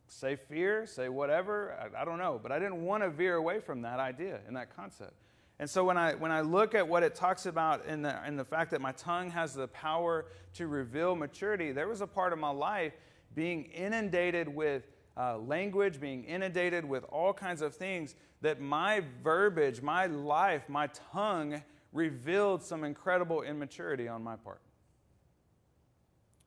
[0.09, 3.61] Say fear, say whatever, I, I don't know, but I didn't want to veer away
[3.61, 5.13] from that idea and that concept.
[5.61, 8.37] And so when I, when I look at what it talks about in the, in
[8.37, 12.33] the fact that my tongue has the power to reveal maturity, there was a part
[12.33, 12.93] of my life
[13.35, 14.85] being inundated with
[15.17, 20.89] uh, language, being inundated with all kinds of things that my verbiage, my life, my
[21.13, 21.61] tongue
[21.93, 24.61] revealed some incredible immaturity on my part.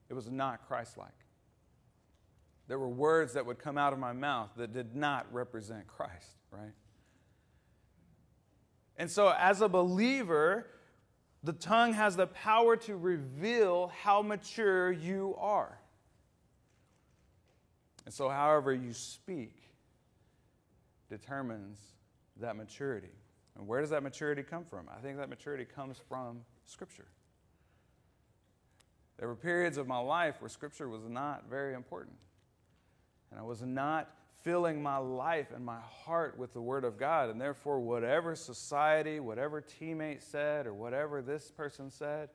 [0.09, 1.09] It was not Christ like.
[2.67, 6.37] There were words that would come out of my mouth that did not represent Christ,
[6.51, 6.71] right?
[9.01, 10.67] And so, as a believer,
[11.43, 15.79] the tongue has the power to reveal how mature you are.
[18.05, 19.55] And so, however you speak
[21.09, 21.79] determines
[22.39, 23.09] that maturity.
[23.57, 24.85] And where does that maturity come from?
[24.95, 27.07] I think that maturity comes from Scripture.
[29.17, 32.17] There were periods of my life where Scripture was not very important.
[33.31, 34.13] And I was not
[34.43, 37.29] filling my life and my heart with the Word of God.
[37.29, 42.29] And therefore, whatever society, whatever teammate said, or whatever this person said,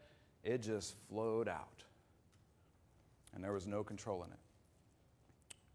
[0.45, 1.83] it just flowed out.
[3.35, 4.39] And there was no control in it.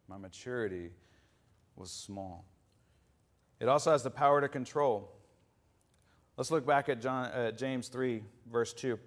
[0.08, 0.92] My maturity
[1.76, 2.46] was small.
[3.60, 5.12] It also has the power to control.
[6.38, 8.98] Let's look back at John, uh, James 3, verse 2.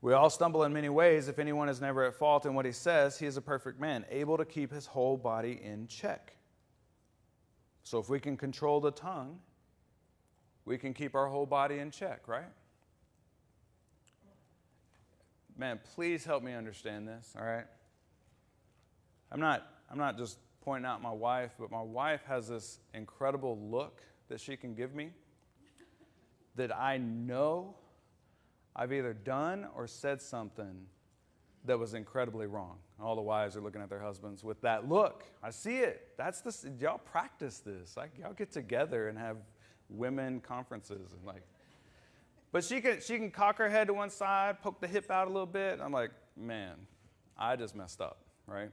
[0.00, 1.26] We all stumble in many ways.
[1.28, 4.04] If anyone is never at fault in what he says, he is a perfect man,
[4.10, 6.36] able to keep his whole body in check.
[7.82, 9.38] So if we can control the tongue,
[10.64, 12.50] we can keep our whole body in check, right?
[15.56, 17.64] Man, please help me understand this, all right?
[19.32, 23.58] I'm not, I'm not just pointing out my wife, but my wife has this incredible
[23.58, 25.10] look that she can give me
[26.54, 27.74] that I know
[28.76, 30.86] I've either done or said something
[31.64, 32.78] that was incredibly wrong.
[33.00, 35.24] All the wives are looking at their husbands with that look.
[35.42, 36.08] I see it.
[36.16, 37.96] That's the y'all practice this.
[37.96, 39.36] Like y'all get together and have
[39.88, 41.42] women conferences and like.
[42.50, 45.26] But she can she can cock her head to one side, poke the hip out
[45.28, 45.80] a little bit.
[45.82, 46.74] I'm like, man,
[47.36, 48.70] I just messed up, right?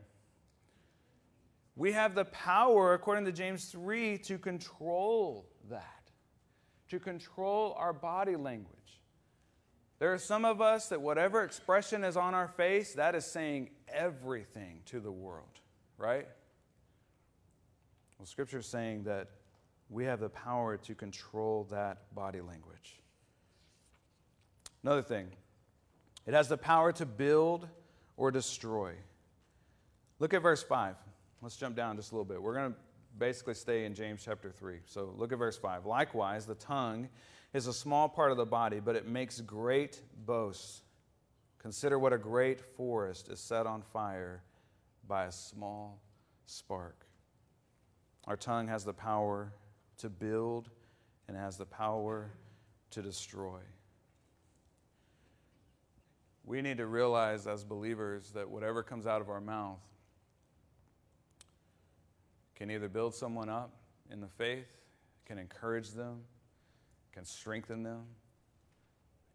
[1.76, 6.10] We have the power, according to James 3, to control that,
[6.90, 9.02] to control our body language.
[10.00, 13.70] There are some of us that whatever expression is on our face, that is saying
[13.88, 15.60] everything to the world,
[15.98, 16.28] right?
[18.20, 19.30] Well, Scripture is saying that
[19.90, 23.00] we have the power to control that body language.
[24.84, 25.28] Another thing,
[26.26, 27.68] it has the power to build
[28.18, 28.94] or destroy.
[30.20, 30.96] Look at verse 5.
[31.42, 32.42] Let's jump down just a little bit.
[32.42, 32.78] We're going to
[33.18, 34.80] basically stay in James chapter 3.
[34.86, 35.86] So look at verse 5.
[35.86, 37.10] Likewise, the tongue
[37.56, 40.82] is a small part of the body, but it makes great boasts.
[41.58, 44.44] Consider what a great forest is set on fire
[45.08, 46.02] by a small
[46.46, 47.06] spark.
[48.26, 49.54] Our tongue has the power
[50.00, 50.70] to build
[51.30, 52.30] and has the power
[52.92, 53.62] to destroy.
[56.44, 59.80] We need to realize as believers that whatever comes out of our mouth
[62.54, 63.72] can either build someone up
[64.12, 64.68] in the faith,
[65.26, 66.24] can encourage them,
[67.16, 68.04] can strengthen them,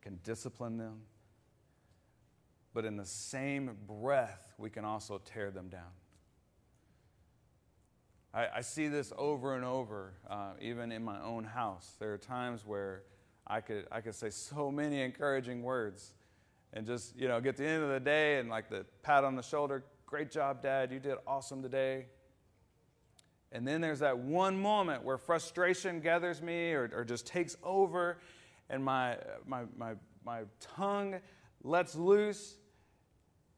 [0.03, 1.01] can discipline them.
[2.73, 5.91] But in the same breath, we can also tear them down.
[8.33, 11.97] I, I see this over and over, uh, even in my own house.
[11.99, 13.03] There are times where
[13.47, 16.13] I could, I could say so many encouraging words
[16.73, 19.25] and just, you know, get to the end of the day and like the pat
[19.25, 22.07] on the shoulder, great job, Dad, you did awesome today.
[23.53, 28.19] And then there's that one moment where frustration gathers me or, or just takes over,
[28.69, 29.95] and my, my, my,
[30.25, 31.17] my tongue
[31.65, 32.57] lets loose,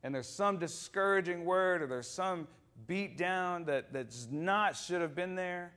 [0.02, 2.48] and there's some discouraging word or there's some
[2.86, 5.72] beat down that that's not should have been there,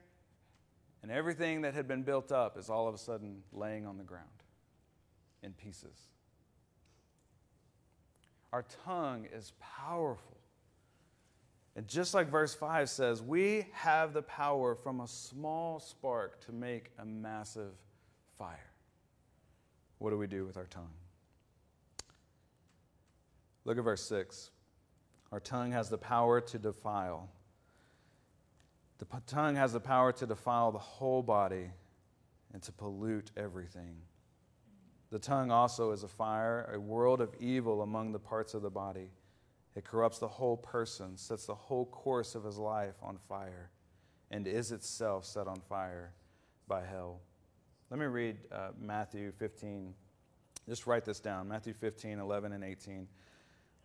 [1.03, 4.03] and everything that had been built up is all of a sudden laying on the
[4.03, 4.25] ground
[5.43, 5.99] in pieces.
[8.53, 10.34] Our tongue is powerful.
[11.75, 16.53] And just like verse 5 says, we have the power from a small spark to
[16.53, 17.73] make a massive
[18.37, 18.71] fire.
[19.97, 20.93] What do we do with our tongue?
[23.65, 24.51] Look at verse 6.
[25.31, 27.29] Our tongue has the power to defile.
[28.99, 31.71] The tongue has the power to defile the whole body
[32.53, 33.97] and to pollute everything.
[35.11, 38.69] The tongue also is a fire, a world of evil among the parts of the
[38.69, 39.09] body.
[39.75, 43.71] It corrupts the whole person, sets the whole course of his life on fire,
[44.31, 46.13] and is itself set on fire
[46.67, 47.19] by hell.
[47.91, 49.93] Let me read uh, Matthew 15.
[50.67, 53.07] Just write this down Matthew 15, 11, and 18.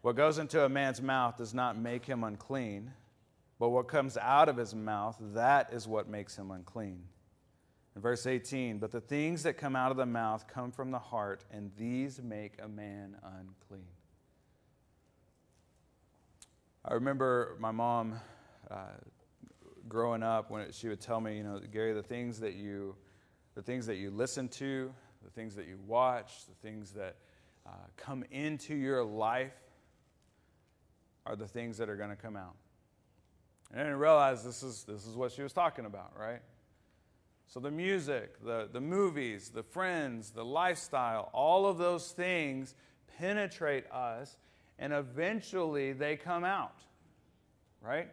[0.03, 2.93] What goes into a man's mouth does not make him unclean,
[3.59, 7.03] but what comes out of his mouth, that is what makes him unclean.
[7.95, 10.99] In verse 18, but the things that come out of the mouth come from the
[10.99, 13.84] heart, and these make a man unclean.
[16.83, 18.18] I remember my mom
[18.70, 18.76] uh,
[19.87, 22.97] growing up when it, she would tell me, you know, Gary, the things that you,
[23.55, 24.91] the things that you listen to,
[25.22, 27.16] the things that you watch, the things that
[27.66, 29.53] uh, come into your life
[31.26, 32.57] are the things that are going to come out.
[33.70, 36.41] And I didn't realize this is, this is what she was talking about, right?
[37.47, 42.74] So the music, the, the movies, the friends, the lifestyle, all of those things
[43.18, 44.39] penetrate us
[44.81, 46.83] and eventually they come out,
[47.83, 48.09] right?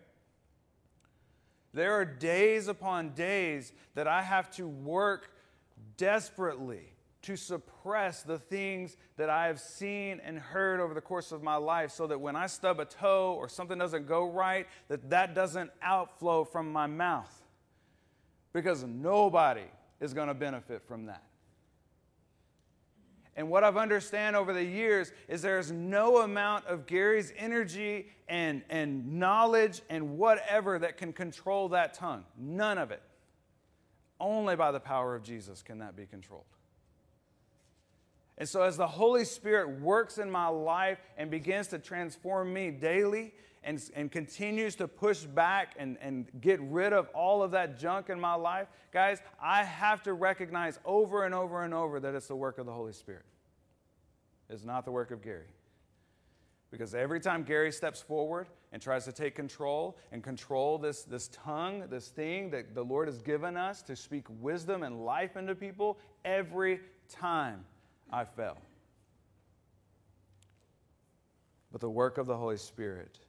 [1.73, 5.31] There are days upon days that I have to work
[5.95, 6.93] desperately
[7.23, 11.55] to suppress the things that I have seen and heard over the course of my
[11.55, 15.33] life so that when I stub a toe or something doesn't go right that that
[15.33, 17.41] doesn't outflow from my mouth
[18.53, 19.65] because nobody
[19.99, 21.23] is going to benefit from that.
[23.37, 28.63] And what I've understand over the years is there's no amount of Gary's energy and,
[28.67, 32.25] and knowledge and whatever that can control that tongue.
[32.35, 33.03] None of it.
[34.19, 36.45] Only by the power of Jesus can that be controlled.
[38.39, 42.71] And so, as the Holy Spirit works in my life and begins to transform me
[42.71, 43.33] daily
[43.67, 48.09] and, and continues to push back and, and get rid of all of that junk
[48.09, 52.27] in my life, guys, I have to recognize over and over and over that it's
[52.27, 53.25] the work of the Holy Spirit.
[54.49, 55.49] It's not the work of Gary.
[56.71, 61.29] Because every time Gary steps forward and tries to take control and control this, this
[61.33, 65.55] tongue, this thing that the Lord has given us to speak wisdom and life into
[65.55, 67.65] people, every time
[68.13, 68.59] I fell.
[71.69, 73.19] But the work of the Holy Spirit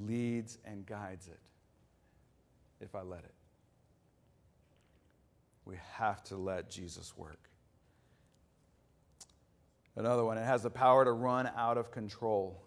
[0.00, 1.40] leads and guides it
[2.80, 3.34] if I let it.
[5.64, 7.48] We have to let Jesus work.
[9.94, 12.62] Another one, it has the power to run out of control.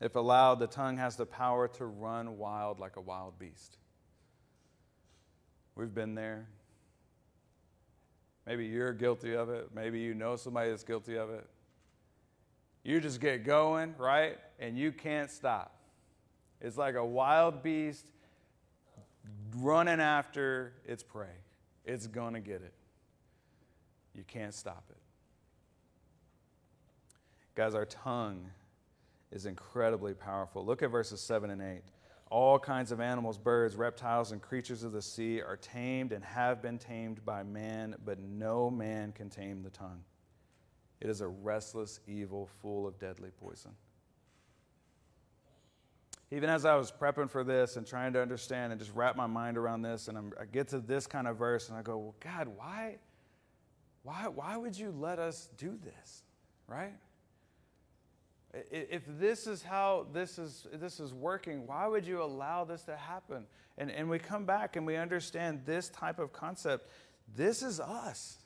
[0.00, 3.78] If allowed, the tongue has the power to run wild like a wild beast.
[5.74, 6.46] We've been there.
[8.46, 9.70] Maybe you're guilty of it.
[9.74, 11.46] Maybe you know somebody that's guilty of it.
[12.84, 14.38] You just get going, right?
[14.60, 15.75] And you can't stop.
[16.60, 18.06] It's like a wild beast
[19.56, 21.26] running after its prey.
[21.84, 22.72] It's going to get it.
[24.14, 24.96] You can't stop it.
[27.54, 28.50] Guys, our tongue
[29.30, 30.64] is incredibly powerful.
[30.64, 31.82] Look at verses 7 and 8.
[32.28, 36.60] All kinds of animals, birds, reptiles, and creatures of the sea are tamed and have
[36.60, 40.02] been tamed by man, but no man can tame the tongue.
[41.00, 43.72] It is a restless evil full of deadly poison.
[46.32, 49.26] Even as I was prepping for this and trying to understand and just wrap my
[49.26, 51.98] mind around this, and I'm, i get to this kind of verse and I go,
[51.98, 52.96] well, God, why,
[54.02, 56.24] why, why would you let us do this?
[56.66, 56.94] Right?
[58.70, 62.96] If this is how this is, this is working, why would you allow this to
[62.96, 63.44] happen?
[63.78, 66.88] And, and we come back and we understand this type of concept.
[67.36, 68.38] This is us.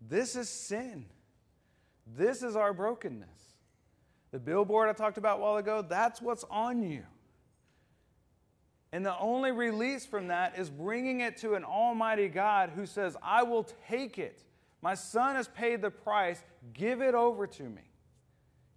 [0.00, 1.06] This is sin.
[2.06, 3.49] This is our brokenness.
[4.32, 7.02] The billboard I talked about a while ago, that's what's on you.
[8.92, 13.16] And the only release from that is bringing it to an almighty God who says,
[13.22, 14.42] I will take it.
[14.82, 16.42] My son has paid the price.
[16.72, 17.82] Give it over to me.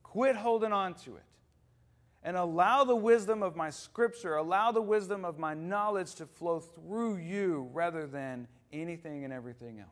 [0.03, 1.23] Quit holding on to it.
[2.23, 6.59] And allow the wisdom of my scripture, allow the wisdom of my knowledge to flow
[6.59, 9.89] through you rather than anything and everything else.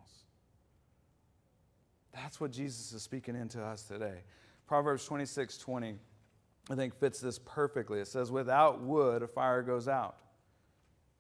[2.14, 4.20] That's what Jesus is speaking into us today.
[4.72, 5.98] Proverbs 26 20,
[6.70, 8.00] I think, fits this perfectly.
[8.00, 10.16] It says, Without wood, a fire goes out.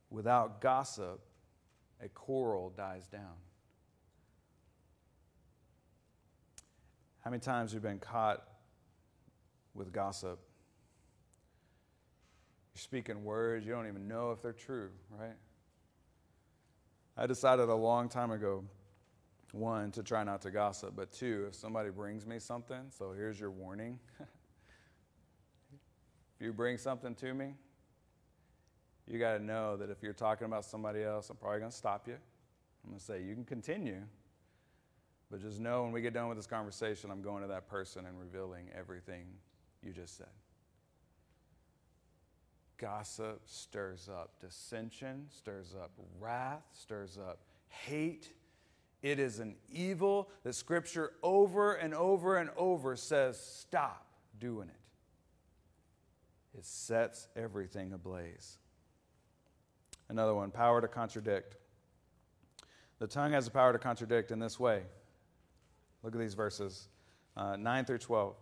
[0.10, 1.20] Without gossip,
[2.02, 3.36] a quarrel dies down.
[7.26, 8.41] How many times have you been caught
[9.74, 10.39] with gossip?
[12.74, 15.36] You're speaking words, you don't even know if they're true, right?
[17.18, 18.64] I decided a long time ago
[19.54, 23.39] one, to try not to gossip, but two, if somebody brings me something, so here's
[23.39, 23.99] your warning.
[24.20, 24.26] if
[26.39, 27.54] you bring something to me,
[29.08, 31.78] you got to know that if you're talking about somebody else, I'm probably going to
[31.78, 32.16] stop you.
[32.84, 34.02] I'm going to say, you can continue,
[35.30, 38.06] but just know when we get done with this conversation, I'm going to that person
[38.06, 39.26] and revealing everything
[39.84, 40.28] you just said.
[42.78, 48.34] Gossip stirs up dissension, stirs up wrath, stirs up hate
[49.02, 54.06] it is an evil that Scripture over and over and over says, stop
[54.39, 56.58] doing it.
[56.58, 58.58] It sets everything ablaze.
[60.10, 61.56] Another one, power to contradict.
[62.99, 64.84] The tongue has the power to contradict in this way.
[66.04, 66.89] Look at these verses
[67.38, 68.32] uh, 9 through 12.
[68.32, 68.38] It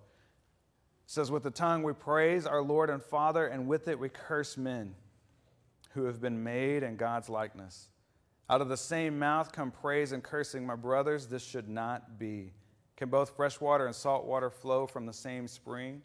[1.06, 4.58] says, With the tongue we praise our Lord and Father, and with it we curse
[4.58, 4.96] men
[5.92, 7.90] who have been made in God's likeness.
[8.50, 10.66] Out of the same mouth come praise and cursing.
[10.66, 12.52] My brothers, this should not be.
[12.98, 16.02] Can both fresh water and salt water flow from the same spring?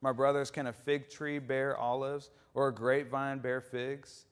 [0.00, 4.26] My brothers, can a fig tree bear olives or a grapevine bear figs?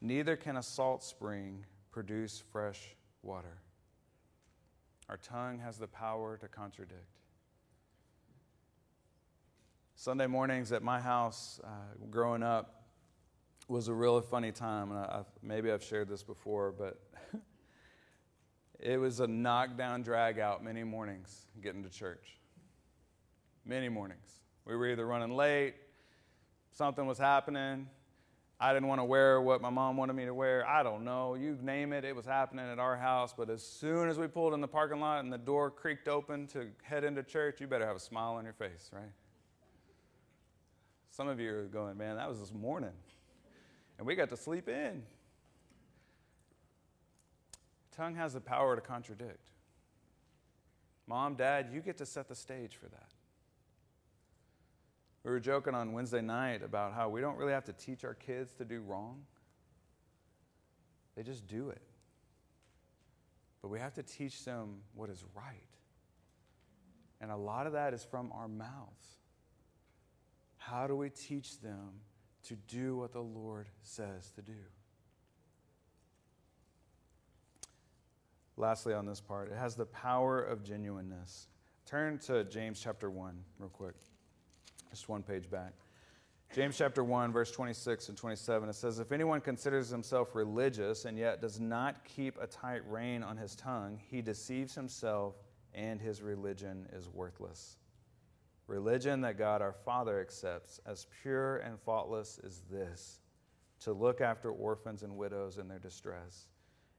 [0.00, 3.58] Neither can a salt spring produce fresh water.
[5.08, 7.18] Our tongue has the power to contradict.
[9.96, 11.68] Sunday mornings at my house, uh,
[12.10, 12.77] growing up,
[13.68, 14.90] was a really funny time.
[14.90, 17.00] And I, maybe I've shared this before, but
[18.80, 22.38] it was a knockdown, drag out many mornings getting to church.
[23.64, 24.40] Many mornings.
[24.64, 25.74] We were either running late,
[26.72, 27.86] something was happening.
[28.60, 30.66] I didn't want to wear what my mom wanted me to wear.
[30.66, 31.36] I don't know.
[31.36, 33.32] You name it, it was happening at our house.
[33.36, 36.48] But as soon as we pulled in the parking lot and the door creaked open
[36.48, 39.12] to head into church, you better have a smile on your face, right?
[41.10, 42.90] Some of you are going, man, that was this morning
[43.98, 45.02] and we got to sleep in.
[47.96, 49.50] Tongue has the power to contradict.
[51.08, 53.08] Mom, dad, you get to set the stage for that.
[55.24, 58.14] We were joking on Wednesday night about how we don't really have to teach our
[58.14, 59.22] kids to do wrong,
[61.16, 61.82] they just do it.
[63.60, 65.54] But we have to teach them what is right.
[67.20, 69.18] And a lot of that is from our mouths.
[70.58, 72.00] How do we teach them
[72.44, 74.52] to do what the Lord says to do.
[78.56, 81.46] Lastly, on this part, it has the power of genuineness.
[81.86, 83.94] Turn to James chapter 1 real quick,
[84.90, 85.72] just one page back.
[86.54, 91.16] James chapter 1, verse 26 and 27, it says, If anyone considers himself religious and
[91.16, 95.34] yet does not keep a tight rein on his tongue, he deceives himself
[95.74, 97.77] and his religion is worthless.
[98.68, 103.20] Religion that God our Father accepts as pure and faultless is this
[103.80, 106.48] to look after orphans and widows in their distress,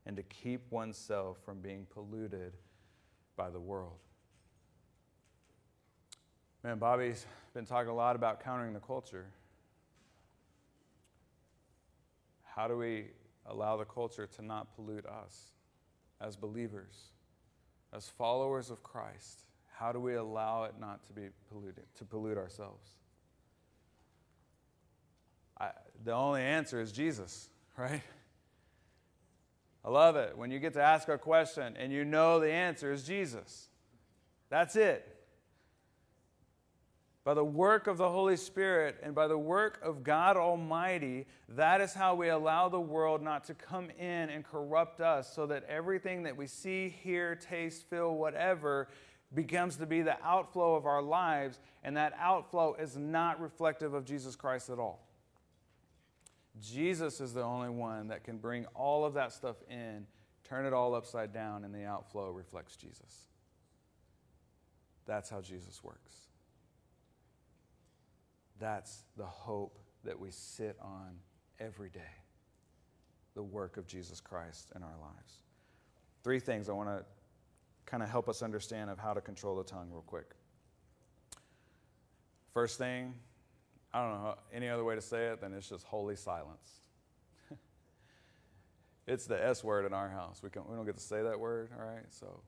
[0.05, 2.57] and to keep oneself from being polluted
[3.35, 3.99] by the world.
[6.63, 9.27] Man, Bobby's been talking a lot about countering the culture.
[12.43, 13.07] How do we
[13.45, 15.51] allow the culture to not pollute us
[16.19, 17.11] as believers,
[17.93, 19.43] as followers of Christ?
[19.79, 22.85] How do we allow it not to be polluted, to pollute ourselves?
[25.57, 25.69] I,
[26.03, 28.01] the only answer is Jesus, right?
[29.85, 32.91] I love it when you get to ask a question and you know the answer
[32.91, 33.69] is Jesus.
[34.49, 35.15] That's it.
[37.23, 41.79] By the work of the Holy Spirit and by the work of God Almighty, that
[41.79, 45.63] is how we allow the world not to come in and corrupt us so that
[45.69, 48.89] everything that we see, hear, taste, feel, whatever
[49.33, 54.05] becomes to be the outflow of our lives, and that outflow is not reflective of
[54.05, 55.07] Jesus Christ at all.
[56.59, 60.05] Jesus is the only one that can bring all of that stuff in,
[60.43, 63.27] turn it all upside down, and the outflow reflects Jesus.
[65.05, 66.15] That's how Jesus works.
[68.59, 71.15] That's the hope that we sit on
[71.59, 71.99] every day
[73.35, 75.43] the work of Jesus Christ in our lives.
[76.23, 77.05] Three things I want to
[77.89, 80.35] kind of help us understand of how to control the tongue, real quick.
[82.53, 83.13] First thing,
[83.93, 86.81] I don't know any other way to say it than it's just holy silence.
[89.07, 90.41] it's the S word in our house.
[90.43, 92.05] We, can, we don't get to say that word, all right?
[92.09, 92.41] So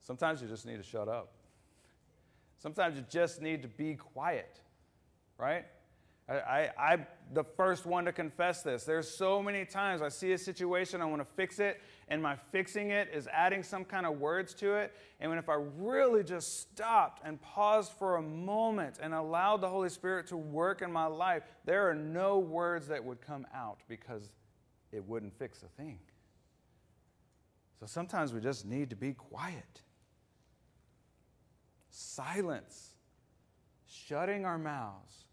[0.00, 1.32] sometimes you just need to shut up.
[2.58, 4.60] Sometimes you just need to be quiet,
[5.38, 5.64] right?
[6.28, 8.84] I, I, am the first one to confess this.
[8.84, 11.80] There's so many times I see a situation, I want to fix it,
[12.10, 14.92] and my fixing it is adding some kind of words to it.
[15.20, 19.88] And if I really just stopped and paused for a moment and allowed the Holy
[19.88, 24.32] Spirit to work in my life, there are no words that would come out because
[24.90, 26.00] it wouldn't fix a thing.
[27.78, 29.82] So sometimes we just need to be quiet.
[31.90, 32.94] Silence,
[33.86, 35.26] shutting our mouths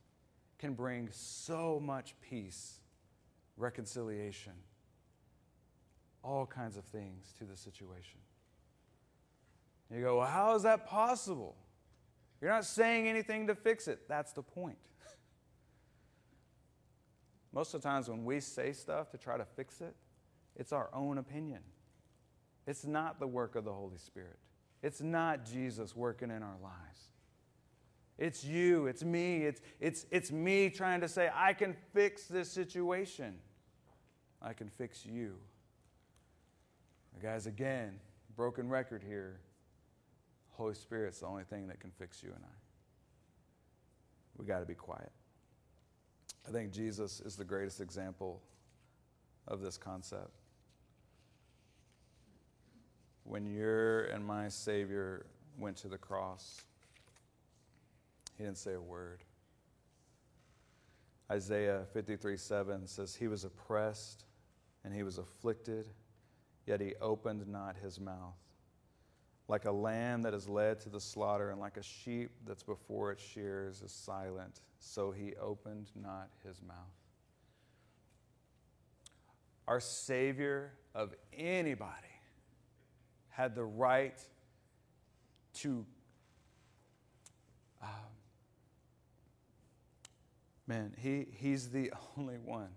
[0.59, 2.79] can bring so much peace,
[3.57, 4.53] reconciliation,
[6.27, 8.19] all kinds of things to the situation.
[9.93, 11.55] You go, well, how is that possible?
[12.41, 14.01] You're not saying anything to fix it.
[14.09, 14.77] That's the point.
[17.53, 19.95] Most of the times when we say stuff to try to fix it,
[20.57, 21.61] it's our own opinion.
[22.67, 24.37] It's not the work of the Holy Spirit.
[24.83, 27.07] It's not Jesus working in our lives.
[28.17, 32.51] It's you, it's me, it's, it's, it's me trying to say, I can fix this
[32.51, 33.35] situation.
[34.41, 35.35] I can fix you.
[37.21, 37.99] Guys, again,
[38.35, 39.39] broken record here.
[40.51, 42.55] Holy Spirit's the only thing that can fix you and I.
[44.37, 45.11] We got to be quiet.
[46.47, 48.41] I think Jesus is the greatest example
[49.47, 50.31] of this concept.
[53.23, 55.25] When your and my Savior
[55.57, 56.61] went to the cross,
[58.37, 59.23] he didn't say a word.
[61.29, 64.25] Isaiah 53 7 says, He was oppressed
[64.85, 65.89] and he was afflicted,
[66.67, 68.35] yet he opened not his mouth.
[69.47, 73.11] Like a lamb that is led to the slaughter, and like a sheep that's before
[73.13, 76.75] its shears is silent, so he opened not his mouth.
[79.67, 81.91] Our Savior of anybody
[83.29, 84.19] had the right
[85.55, 85.85] to
[87.81, 87.89] um,
[90.67, 92.69] Man, he, he's the only one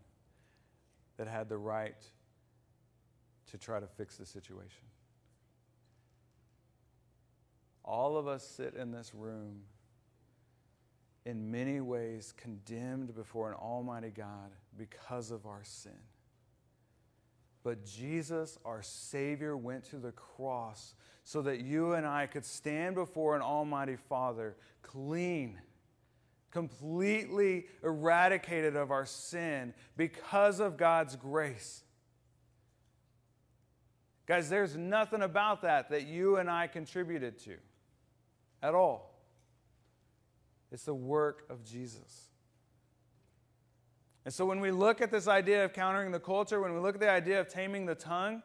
[1.17, 1.97] that had the right
[3.51, 4.87] to try to fix the situation.
[7.85, 9.63] All of us sit in this room
[11.25, 15.99] in many ways condemned before an almighty God because of our sin.
[17.63, 20.95] But Jesus, our Savior, went to the cross
[21.25, 25.59] so that you and I could stand before an almighty Father clean
[26.51, 31.85] completely eradicated of our sin because of God's grace.
[34.31, 37.57] Guys, there's nothing about that that you and I contributed to
[38.63, 39.21] at all.
[40.71, 42.29] It's the work of Jesus.
[44.25, 46.95] And so when we look at this idea of countering the culture, when we look
[46.95, 48.41] at the idea of taming the tongue,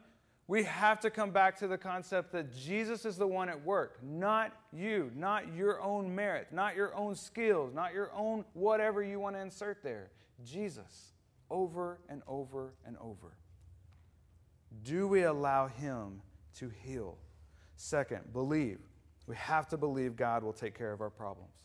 [0.48, 4.00] we have to come back to the concept that Jesus is the one at work,
[4.02, 9.20] not you, not your own merit, not your own skills, not your own whatever you
[9.20, 10.10] want to insert there.
[10.44, 11.12] Jesus,
[11.48, 13.36] over and over and over.
[14.82, 16.22] Do we allow Him
[16.58, 17.18] to heal?
[17.76, 18.78] Second, believe.
[19.26, 21.64] We have to believe God will take care of our problems.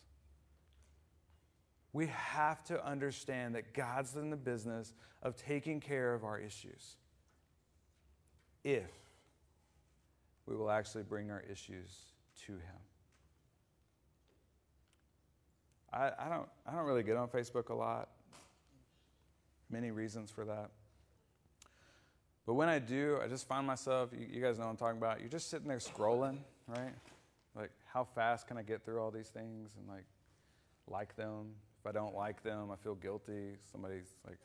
[1.93, 6.95] We have to understand that God's in the business of taking care of our issues
[8.63, 8.89] if
[10.45, 11.97] we will actually bring our issues
[12.45, 12.79] to Him.
[15.93, 18.09] I, I, don't, I don't really get on Facebook a lot.
[19.69, 20.71] Many reasons for that.
[22.51, 24.97] But when I do, I just find myself, you, you guys know what I'm talking
[24.97, 26.91] about, you're just sitting there scrolling, right?
[27.55, 30.03] Like, how fast can I get through all these things and like
[30.89, 31.53] like them?
[31.79, 33.55] If I don't like them, I feel guilty.
[33.71, 34.37] Somebody's like,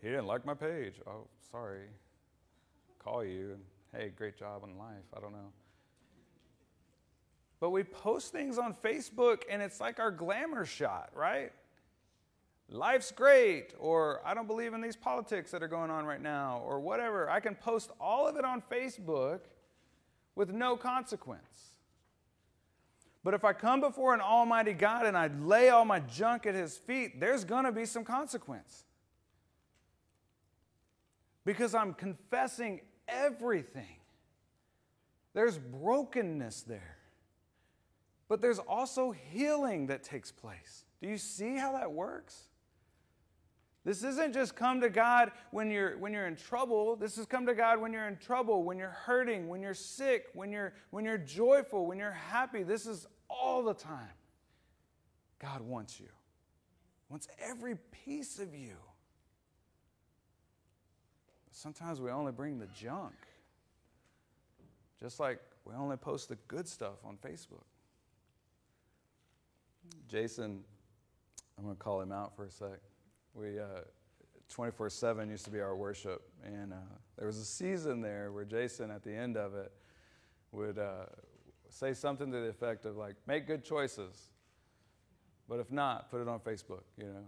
[0.00, 0.94] he didn't like my page.
[1.08, 1.88] Oh, sorry
[3.08, 3.56] call you
[3.96, 5.04] hey, great job in life.
[5.16, 5.50] I don't know.
[7.58, 11.50] But we post things on Facebook and it's like our glamour shot, right?
[12.70, 16.62] Life's great, or I don't believe in these politics that are going on right now,
[16.64, 17.30] or whatever.
[17.30, 19.40] I can post all of it on Facebook
[20.34, 21.72] with no consequence.
[23.24, 26.54] But if I come before an almighty God and I lay all my junk at
[26.54, 28.84] his feet, there's going to be some consequence.
[31.44, 33.96] Because I'm confessing everything.
[35.34, 36.96] There's brokenness there.
[38.28, 40.84] but there's also healing that takes place.
[41.00, 42.47] Do you see how that works?
[43.88, 46.94] This isn't just come to God when you're, when you're in trouble.
[46.94, 50.26] This is come to God when you're in trouble, when you're hurting, when you're sick,
[50.34, 52.62] when you're, when you're joyful, when you're happy.
[52.62, 54.12] This is all the time.
[55.38, 56.10] God wants you,
[57.08, 58.76] wants every piece of you.
[61.50, 63.14] Sometimes we only bring the junk,
[65.00, 67.64] just like we only post the good stuff on Facebook.
[70.08, 70.62] Jason,
[71.56, 72.80] I'm going to call him out for a sec.
[73.38, 73.58] We,
[74.48, 76.22] 24 uh, 7 used to be our worship.
[76.44, 76.76] And uh,
[77.16, 79.72] there was a season there where Jason, at the end of it,
[80.50, 81.06] would uh,
[81.68, 84.30] say something to the effect of, like, make good choices.
[85.48, 87.24] But if not, put it on Facebook, you know.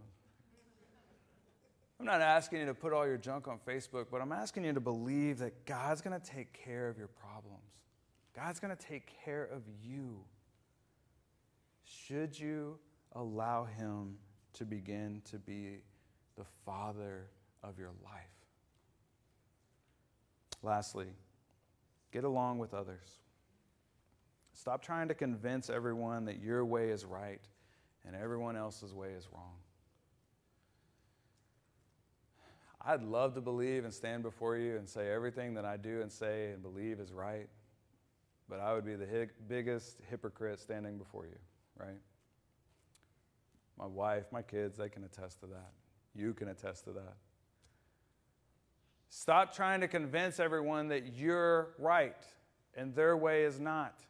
[2.00, 4.72] I'm not asking you to put all your junk on Facebook, but I'm asking you
[4.72, 7.60] to believe that God's going to take care of your problems.
[8.34, 10.20] God's going to take care of you.
[11.84, 12.78] Should you
[13.12, 14.16] allow Him
[14.54, 15.82] to begin to be
[16.40, 17.28] the Father
[17.62, 18.22] of your life?
[20.62, 21.08] Lastly,
[22.12, 23.18] get along with others.
[24.54, 27.40] Stop trying to convince everyone that your way is right
[28.06, 29.54] and everyone else's way is wrong.
[32.82, 36.10] I'd love to believe and stand before you and say everything that I do and
[36.10, 37.48] say and believe is right,
[38.48, 41.36] but I would be the biggest hypocrite standing before you,
[41.78, 42.00] right?
[43.78, 45.72] My wife, my kids, they can attest to that.
[46.14, 47.16] You can attest to that.
[49.08, 52.22] Stop trying to convince everyone that you're right
[52.76, 54.00] and their way is not.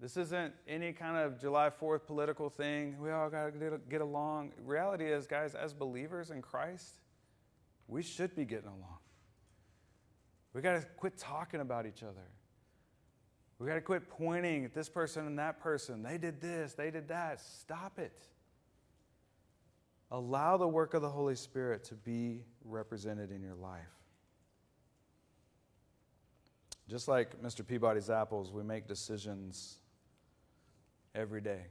[0.00, 2.96] This isn't any kind of July 4th political thing.
[3.00, 4.52] We all got to get along.
[4.64, 7.00] Reality is, guys, as believers in Christ,
[7.88, 8.98] we should be getting along.
[10.52, 12.30] We got to quit talking about each other.
[13.58, 16.02] We got to quit pointing at this person and that person.
[16.02, 17.40] They did this, they did that.
[17.40, 18.16] Stop it.
[20.10, 23.82] Allow the work of the Holy Spirit to be represented in your life.
[26.88, 27.66] Just like Mr.
[27.66, 29.78] Peabody's apples, we make decisions
[31.14, 31.66] every day.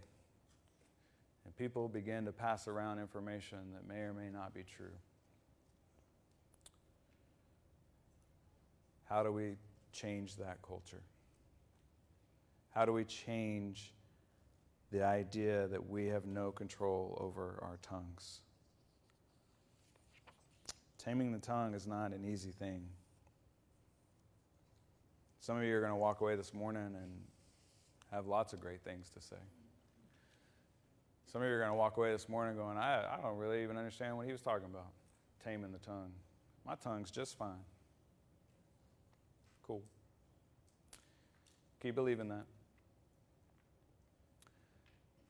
[1.46, 4.94] And people begin to pass around information that may or may not be true.
[9.06, 9.56] How do we
[9.92, 11.02] change that culture?
[12.70, 13.94] How do we change
[14.92, 18.42] the idea that we have no control over our tongues?
[20.98, 22.84] Taming the tongue is not an easy thing.
[25.40, 27.22] Some of you are going to walk away this morning and
[28.12, 29.38] have lots of great things to say.
[31.32, 33.64] Some of you are going to walk away this morning going, I, I don't really
[33.64, 34.92] even understand what he was talking about,
[35.44, 36.12] taming the tongue.
[36.66, 37.64] My tongue's just fine.
[39.66, 39.82] Cool.
[41.82, 42.46] Keep believing that.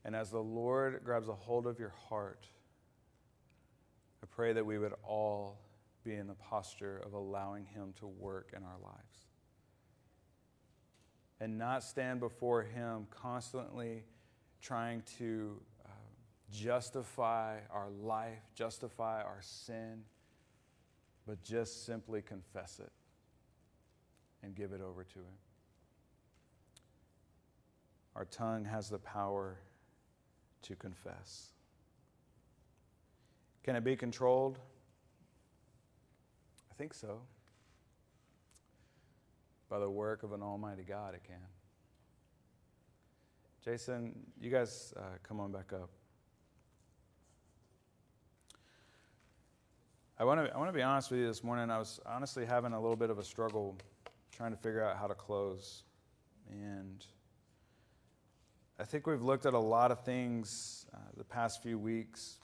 [0.08, 2.48] And as the Lord grabs a hold of your heart,
[4.24, 5.60] I pray that we would all
[6.06, 9.26] be in the posture of allowing Him to work in our lives
[11.42, 14.06] and not stand before Him constantly
[14.62, 15.90] trying to uh,
[16.54, 20.04] justify our life, justify our sin,
[21.28, 22.94] but just simply confess it
[24.42, 25.38] and give it over to Him.
[28.16, 29.58] Our tongue has the power
[30.64, 31.52] to confess.
[33.64, 34.60] Can it be controlled?
[36.72, 37.22] I think so.
[39.70, 41.36] By the work of an Almighty God, it can.
[43.64, 45.90] Jason, you guys uh, come on back up.
[50.20, 51.70] I want to I want to be honest with you this morning.
[51.70, 53.78] I was honestly having a little bit of a struggle
[54.32, 55.84] trying to figure out how to close.
[56.50, 57.06] And
[58.80, 62.38] I think we've looked at a lot of things uh, the past few weeks,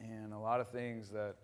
[0.00, 1.36] and a lot of things that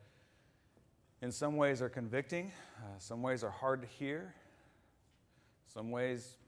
[1.23, 4.35] in some ways are convicting, uh, some ways are hard to hear,
[5.73, 6.39] some ways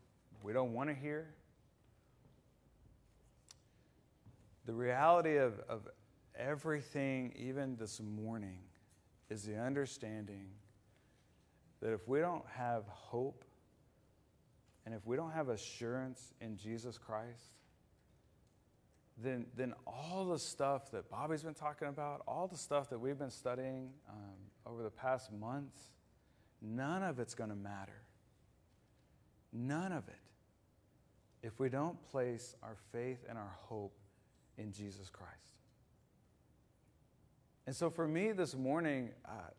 [0.43, 1.29] we don't want to hear.
[4.67, 5.87] The reality of, of
[6.37, 8.59] everything, even this morning,
[9.31, 10.49] is the understanding
[11.81, 13.45] that if we don't have hope
[14.85, 17.55] and if we don't have assurance in Jesus Christ,
[19.17, 23.19] then, then all the stuff that Bobby's been talking about, all the stuff that we've
[23.19, 24.35] been studying um,
[24.67, 25.79] over the past months,
[26.61, 28.03] none of it's going to matter.
[29.53, 30.15] None of it.
[31.43, 33.95] If we don't place our faith and our hope
[34.57, 35.33] in Jesus Christ.
[37.67, 39.51] And so for me this morning, uh,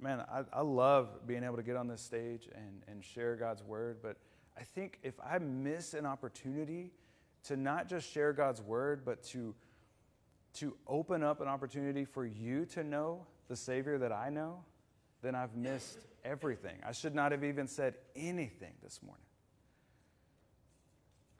[0.00, 3.62] man, I, I love being able to get on this stage and, and share God's
[3.62, 4.16] word, but
[4.60, 6.90] I think if I miss an opportunity
[7.44, 9.54] to not just share God's word, but to,
[10.54, 14.62] to open up an opportunity for you to know the Savior that I know,
[15.22, 16.76] then I've missed everything.
[16.86, 19.24] I should not have even said anything this morning.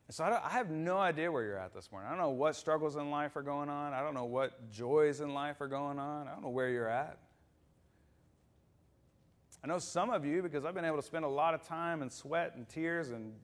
[0.09, 2.09] So I, I, have no idea where you're at this morning.
[2.09, 3.93] I don't know what struggles in life are going on.
[3.93, 6.27] I don't know what joys in life are going on.
[6.27, 7.19] I don't know where you're at.
[9.63, 12.01] I know some of you because I've been able to spend a lot of time
[12.03, 13.35] and sweat and tears and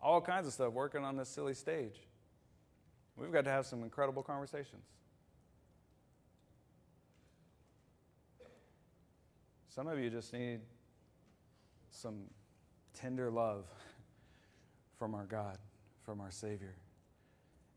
[0.00, 1.96] all kinds of stuff working on this silly stage.
[3.16, 4.84] We've got to have some incredible conversations.
[9.68, 10.60] Some of you just need
[11.90, 12.24] some
[12.92, 13.64] tender love
[14.98, 15.58] from our God,
[16.04, 16.76] from our Savior.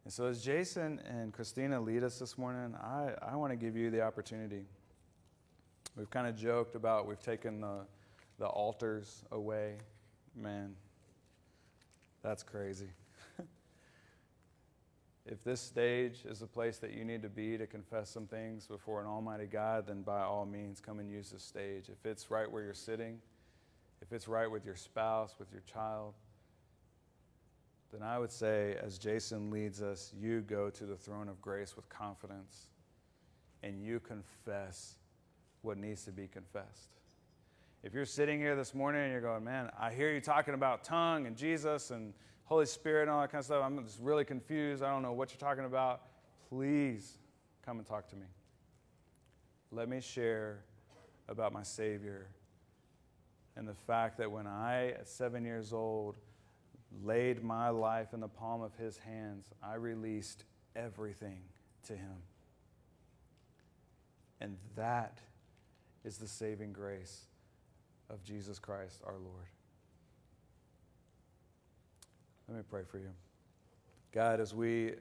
[0.04, 3.76] And so, as Jason and Christina lead us this morning, I, I want to give
[3.76, 4.66] you the opportunity.
[5.98, 7.80] We've kind of joked about we've taken the,
[8.38, 9.78] the altars away.
[10.36, 10.76] Man,
[12.22, 12.90] that's crazy.
[15.26, 18.68] if this stage is a place that you need to be to confess some things
[18.68, 21.90] before an almighty God, then by all means come and use this stage.
[21.90, 23.18] If it's right where you're sitting,
[24.00, 26.14] if it's right with your spouse, with your child,
[27.92, 31.76] then I would say, as Jason leads us, you go to the throne of grace
[31.76, 32.68] with confidence
[33.64, 34.98] and you confess
[35.68, 36.92] what needs to be confessed.
[37.84, 40.86] If you're sitting here this morning and you're going, man, I hear you talking about
[40.86, 42.14] tongue and Jesus and
[42.46, 44.82] Holy Spirit and all that kind of stuff, I'm just really confused.
[44.82, 46.04] I don't know what you're talking about.
[46.50, 47.18] Please
[47.66, 48.28] come and talk to me.
[49.72, 50.62] Let me share
[51.28, 52.30] about my Savior
[53.58, 56.16] and the fact that when I, at seven years old,
[57.04, 60.46] laid my life in the palm of His hands, I released
[60.78, 61.42] everything
[61.88, 62.16] to Him.
[64.40, 65.20] And that
[66.08, 67.26] is the saving grace
[68.10, 69.46] of Jesus Christ our Lord.
[72.48, 73.10] Let me pray for you.
[74.14, 74.94] God, as we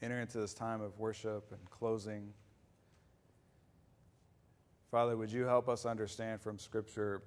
[0.00, 2.32] enter into this time of worship and closing,
[4.90, 7.20] Father, would you help us understand from Scripture?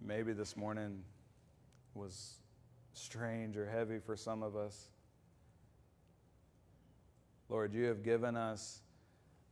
[0.00, 1.02] Maybe this morning
[1.92, 2.36] was
[2.94, 4.88] strange or heavy for some of us.
[7.50, 8.80] Lord, you have given us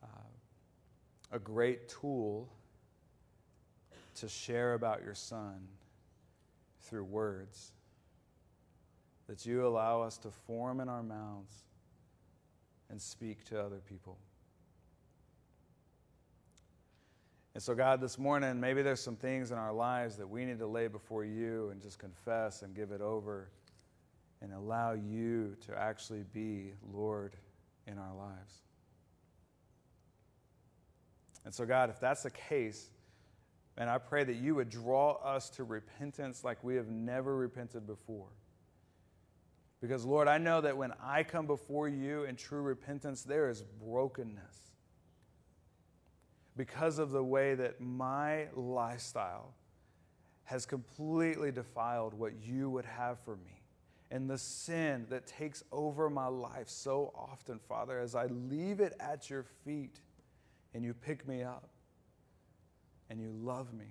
[0.02, 0.06] uh,
[1.32, 2.48] a great tool
[4.16, 5.68] to share about your Son
[6.80, 7.72] through words
[9.26, 11.64] that you allow us to form in our mouths
[12.90, 14.18] and speak to other people.
[17.54, 20.58] And so, God, this morning, maybe there's some things in our lives that we need
[20.58, 23.48] to lay before you and just confess and give it over
[24.42, 27.34] and allow you to actually be Lord
[27.86, 28.60] in our lives.
[31.46, 32.90] And so, God, if that's the case,
[33.78, 37.86] and I pray that you would draw us to repentance like we have never repented
[37.86, 38.28] before.
[39.80, 43.62] Because, Lord, I know that when I come before you in true repentance, there is
[43.62, 44.72] brokenness.
[46.56, 49.52] Because of the way that my lifestyle
[50.44, 53.60] has completely defiled what you would have for me.
[54.10, 58.94] And the sin that takes over my life so often, Father, as I leave it
[58.98, 60.00] at your feet
[60.72, 61.68] and you pick me up
[63.10, 63.86] and you love me.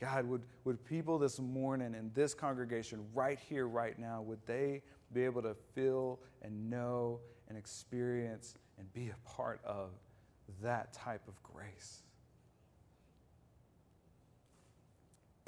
[0.00, 4.82] God, would, would people this morning in this congregation, right here, right now, would they
[5.12, 9.90] be able to feel and know and experience and be a part of
[10.60, 12.02] that type of grace?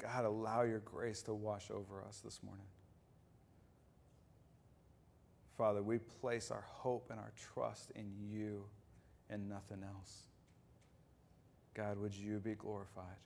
[0.01, 2.65] God, allow your grace to wash over us this morning.
[5.57, 8.65] Father, we place our hope and our trust in you
[9.29, 10.27] and nothing else.
[11.75, 13.17] God, would you be glorified?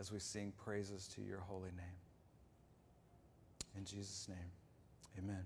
[0.00, 1.98] as we sing praises to your holy name.
[3.76, 4.38] In Jesus' name,
[5.18, 5.44] amen.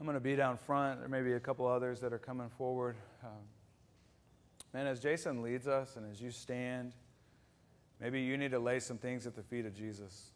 [0.00, 1.00] I'm going to be down front.
[1.00, 2.96] There may be a couple others that are coming forward.
[3.22, 3.30] Um,
[4.74, 6.92] man, as Jason leads us and as you stand,
[8.00, 10.32] maybe you need to lay some things at the feet of Jesus.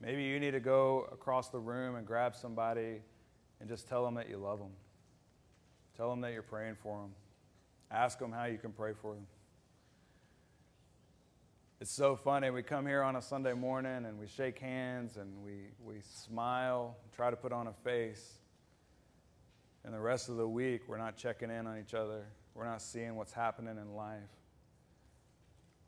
[0.00, 3.00] Maybe you need to go across the room and grab somebody
[3.60, 4.72] and just tell them that you love them.
[5.96, 7.10] Tell them that you're praying for them.
[7.90, 9.26] Ask them how you can pray for them.
[11.80, 12.48] It's so funny.
[12.50, 16.96] We come here on a Sunday morning and we shake hands and we, we smile,
[17.14, 18.38] try to put on a face.
[19.84, 22.24] And the rest of the week, we're not checking in on each other.
[22.54, 24.20] We're not seeing what's happening in life.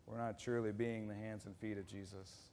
[0.07, 2.51] We're not truly being the hands and feet of Jesus.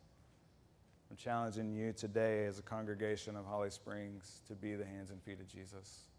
[1.09, 5.21] I'm challenging you today as a congregation of Holly Springs to be the hands and
[5.23, 6.10] feet of Jesus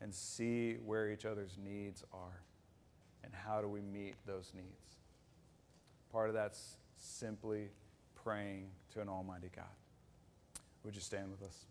[0.00, 2.42] and see where each other's needs are
[3.24, 4.96] and how do we meet those needs.
[6.12, 7.68] Part of that's simply
[8.14, 9.64] praying to an Almighty God.
[10.84, 11.66] Would you stand with us?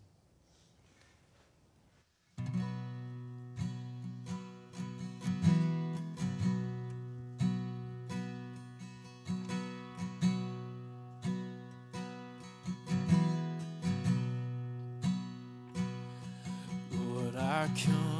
[17.76, 18.15] come.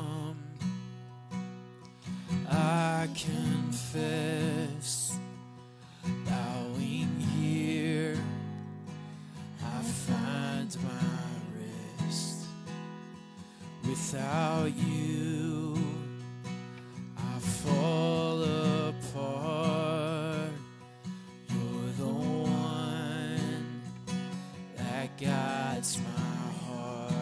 [25.94, 27.14] my heart.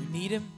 [0.00, 0.57] We need him.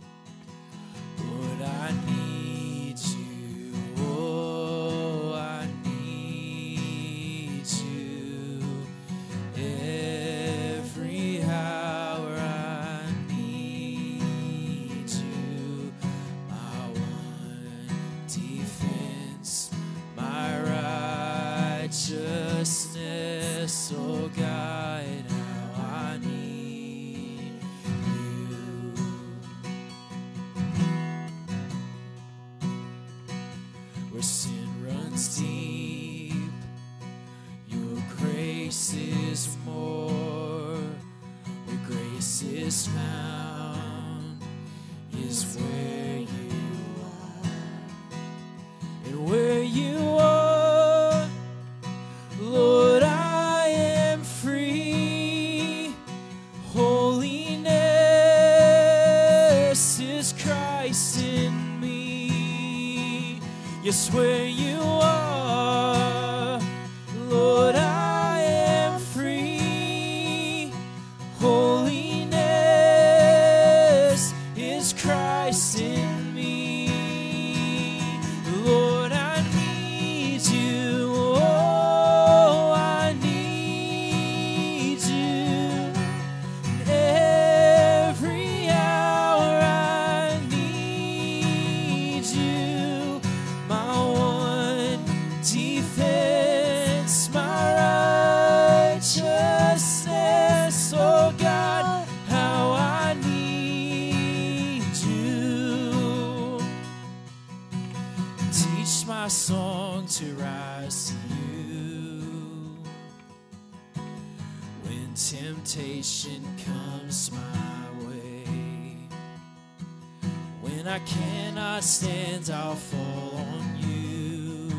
[120.91, 124.73] I cannot stand, I'll fall on you.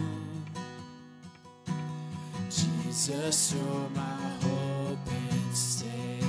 [2.50, 6.20] Jesus, you're my hope and stay.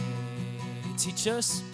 [0.97, 1.65] Teach us,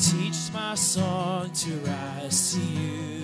[0.00, 3.17] teach my song to rise to you.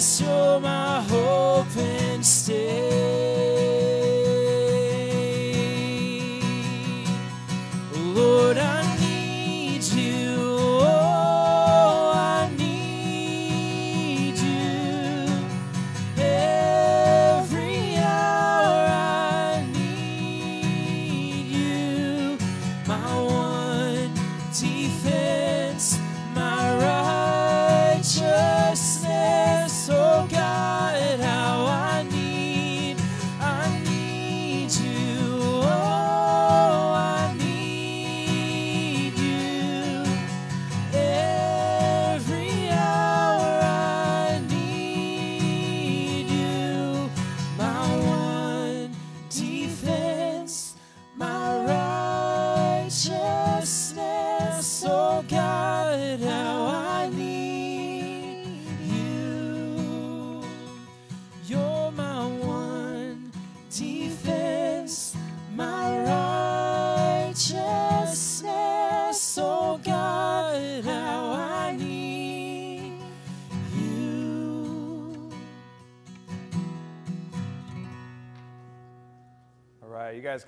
[0.00, 0.37] Senhor.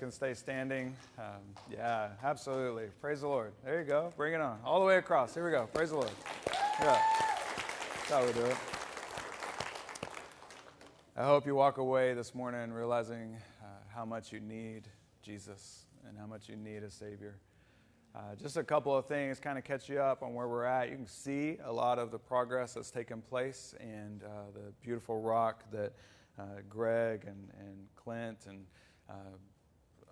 [0.01, 0.95] can stay standing.
[1.19, 2.85] Um, yeah, absolutely.
[2.99, 3.53] Praise the Lord.
[3.63, 4.11] There you go.
[4.17, 4.57] Bring it on.
[4.65, 5.35] All the way across.
[5.35, 5.69] Here we go.
[5.75, 6.09] Praise the Lord.
[6.79, 6.97] Yeah.
[6.97, 8.57] That's how we do it.
[11.15, 14.87] I hope you walk away this morning realizing uh, how much you need
[15.21, 17.35] Jesus and how much you need a Savior.
[18.15, 20.89] Uh, just a couple of things kind of catch you up on where we're at.
[20.89, 25.21] You can see a lot of the progress that's taken place and uh, the beautiful
[25.21, 25.93] rock that
[26.39, 28.65] uh, Greg and, and Clint and
[29.07, 29.13] uh,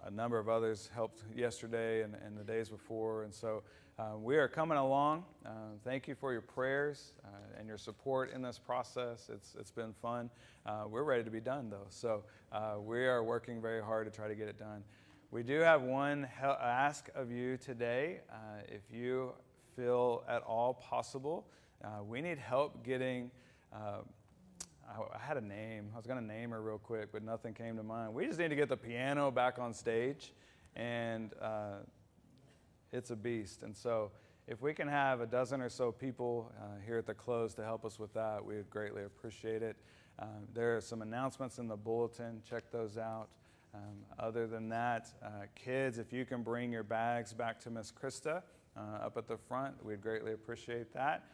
[0.05, 3.23] a number of others helped yesterday and, and the days before.
[3.23, 3.63] And so
[3.97, 5.25] uh, we are coming along.
[5.45, 5.49] Uh,
[5.83, 9.29] thank you for your prayers uh, and your support in this process.
[9.33, 10.29] It's, it's been fun.
[10.65, 11.87] Uh, we're ready to be done, though.
[11.89, 14.83] So uh, we are working very hard to try to get it done.
[15.31, 18.21] We do have one hel- ask of you today.
[18.67, 19.33] If you
[19.75, 21.45] feel at all possible,
[22.07, 23.31] we need help getting.
[24.89, 25.89] I had a name.
[25.93, 28.13] I was going to name her real quick, but nothing came to mind.
[28.13, 30.33] We just need to get the piano back on stage,
[30.75, 31.77] and uh,
[32.91, 33.63] it's a beast.
[33.63, 34.11] And so,
[34.47, 37.63] if we can have a dozen or so people uh, here at the close to
[37.63, 39.77] help us with that, we would greatly appreciate it.
[40.17, 42.41] Um, there are some announcements in the bulletin.
[42.49, 43.29] Check those out.
[43.75, 43.81] Um,
[44.17, 48.41] other than that, uh, kids, if you can bring your bags back to Miss Krista
[48.75, 51.25] uh, up at the front, we'd greatly appreciate that.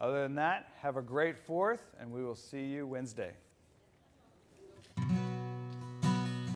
[0.00, 3.32] Other than that, have a great fourth, and we will see you Wednesday.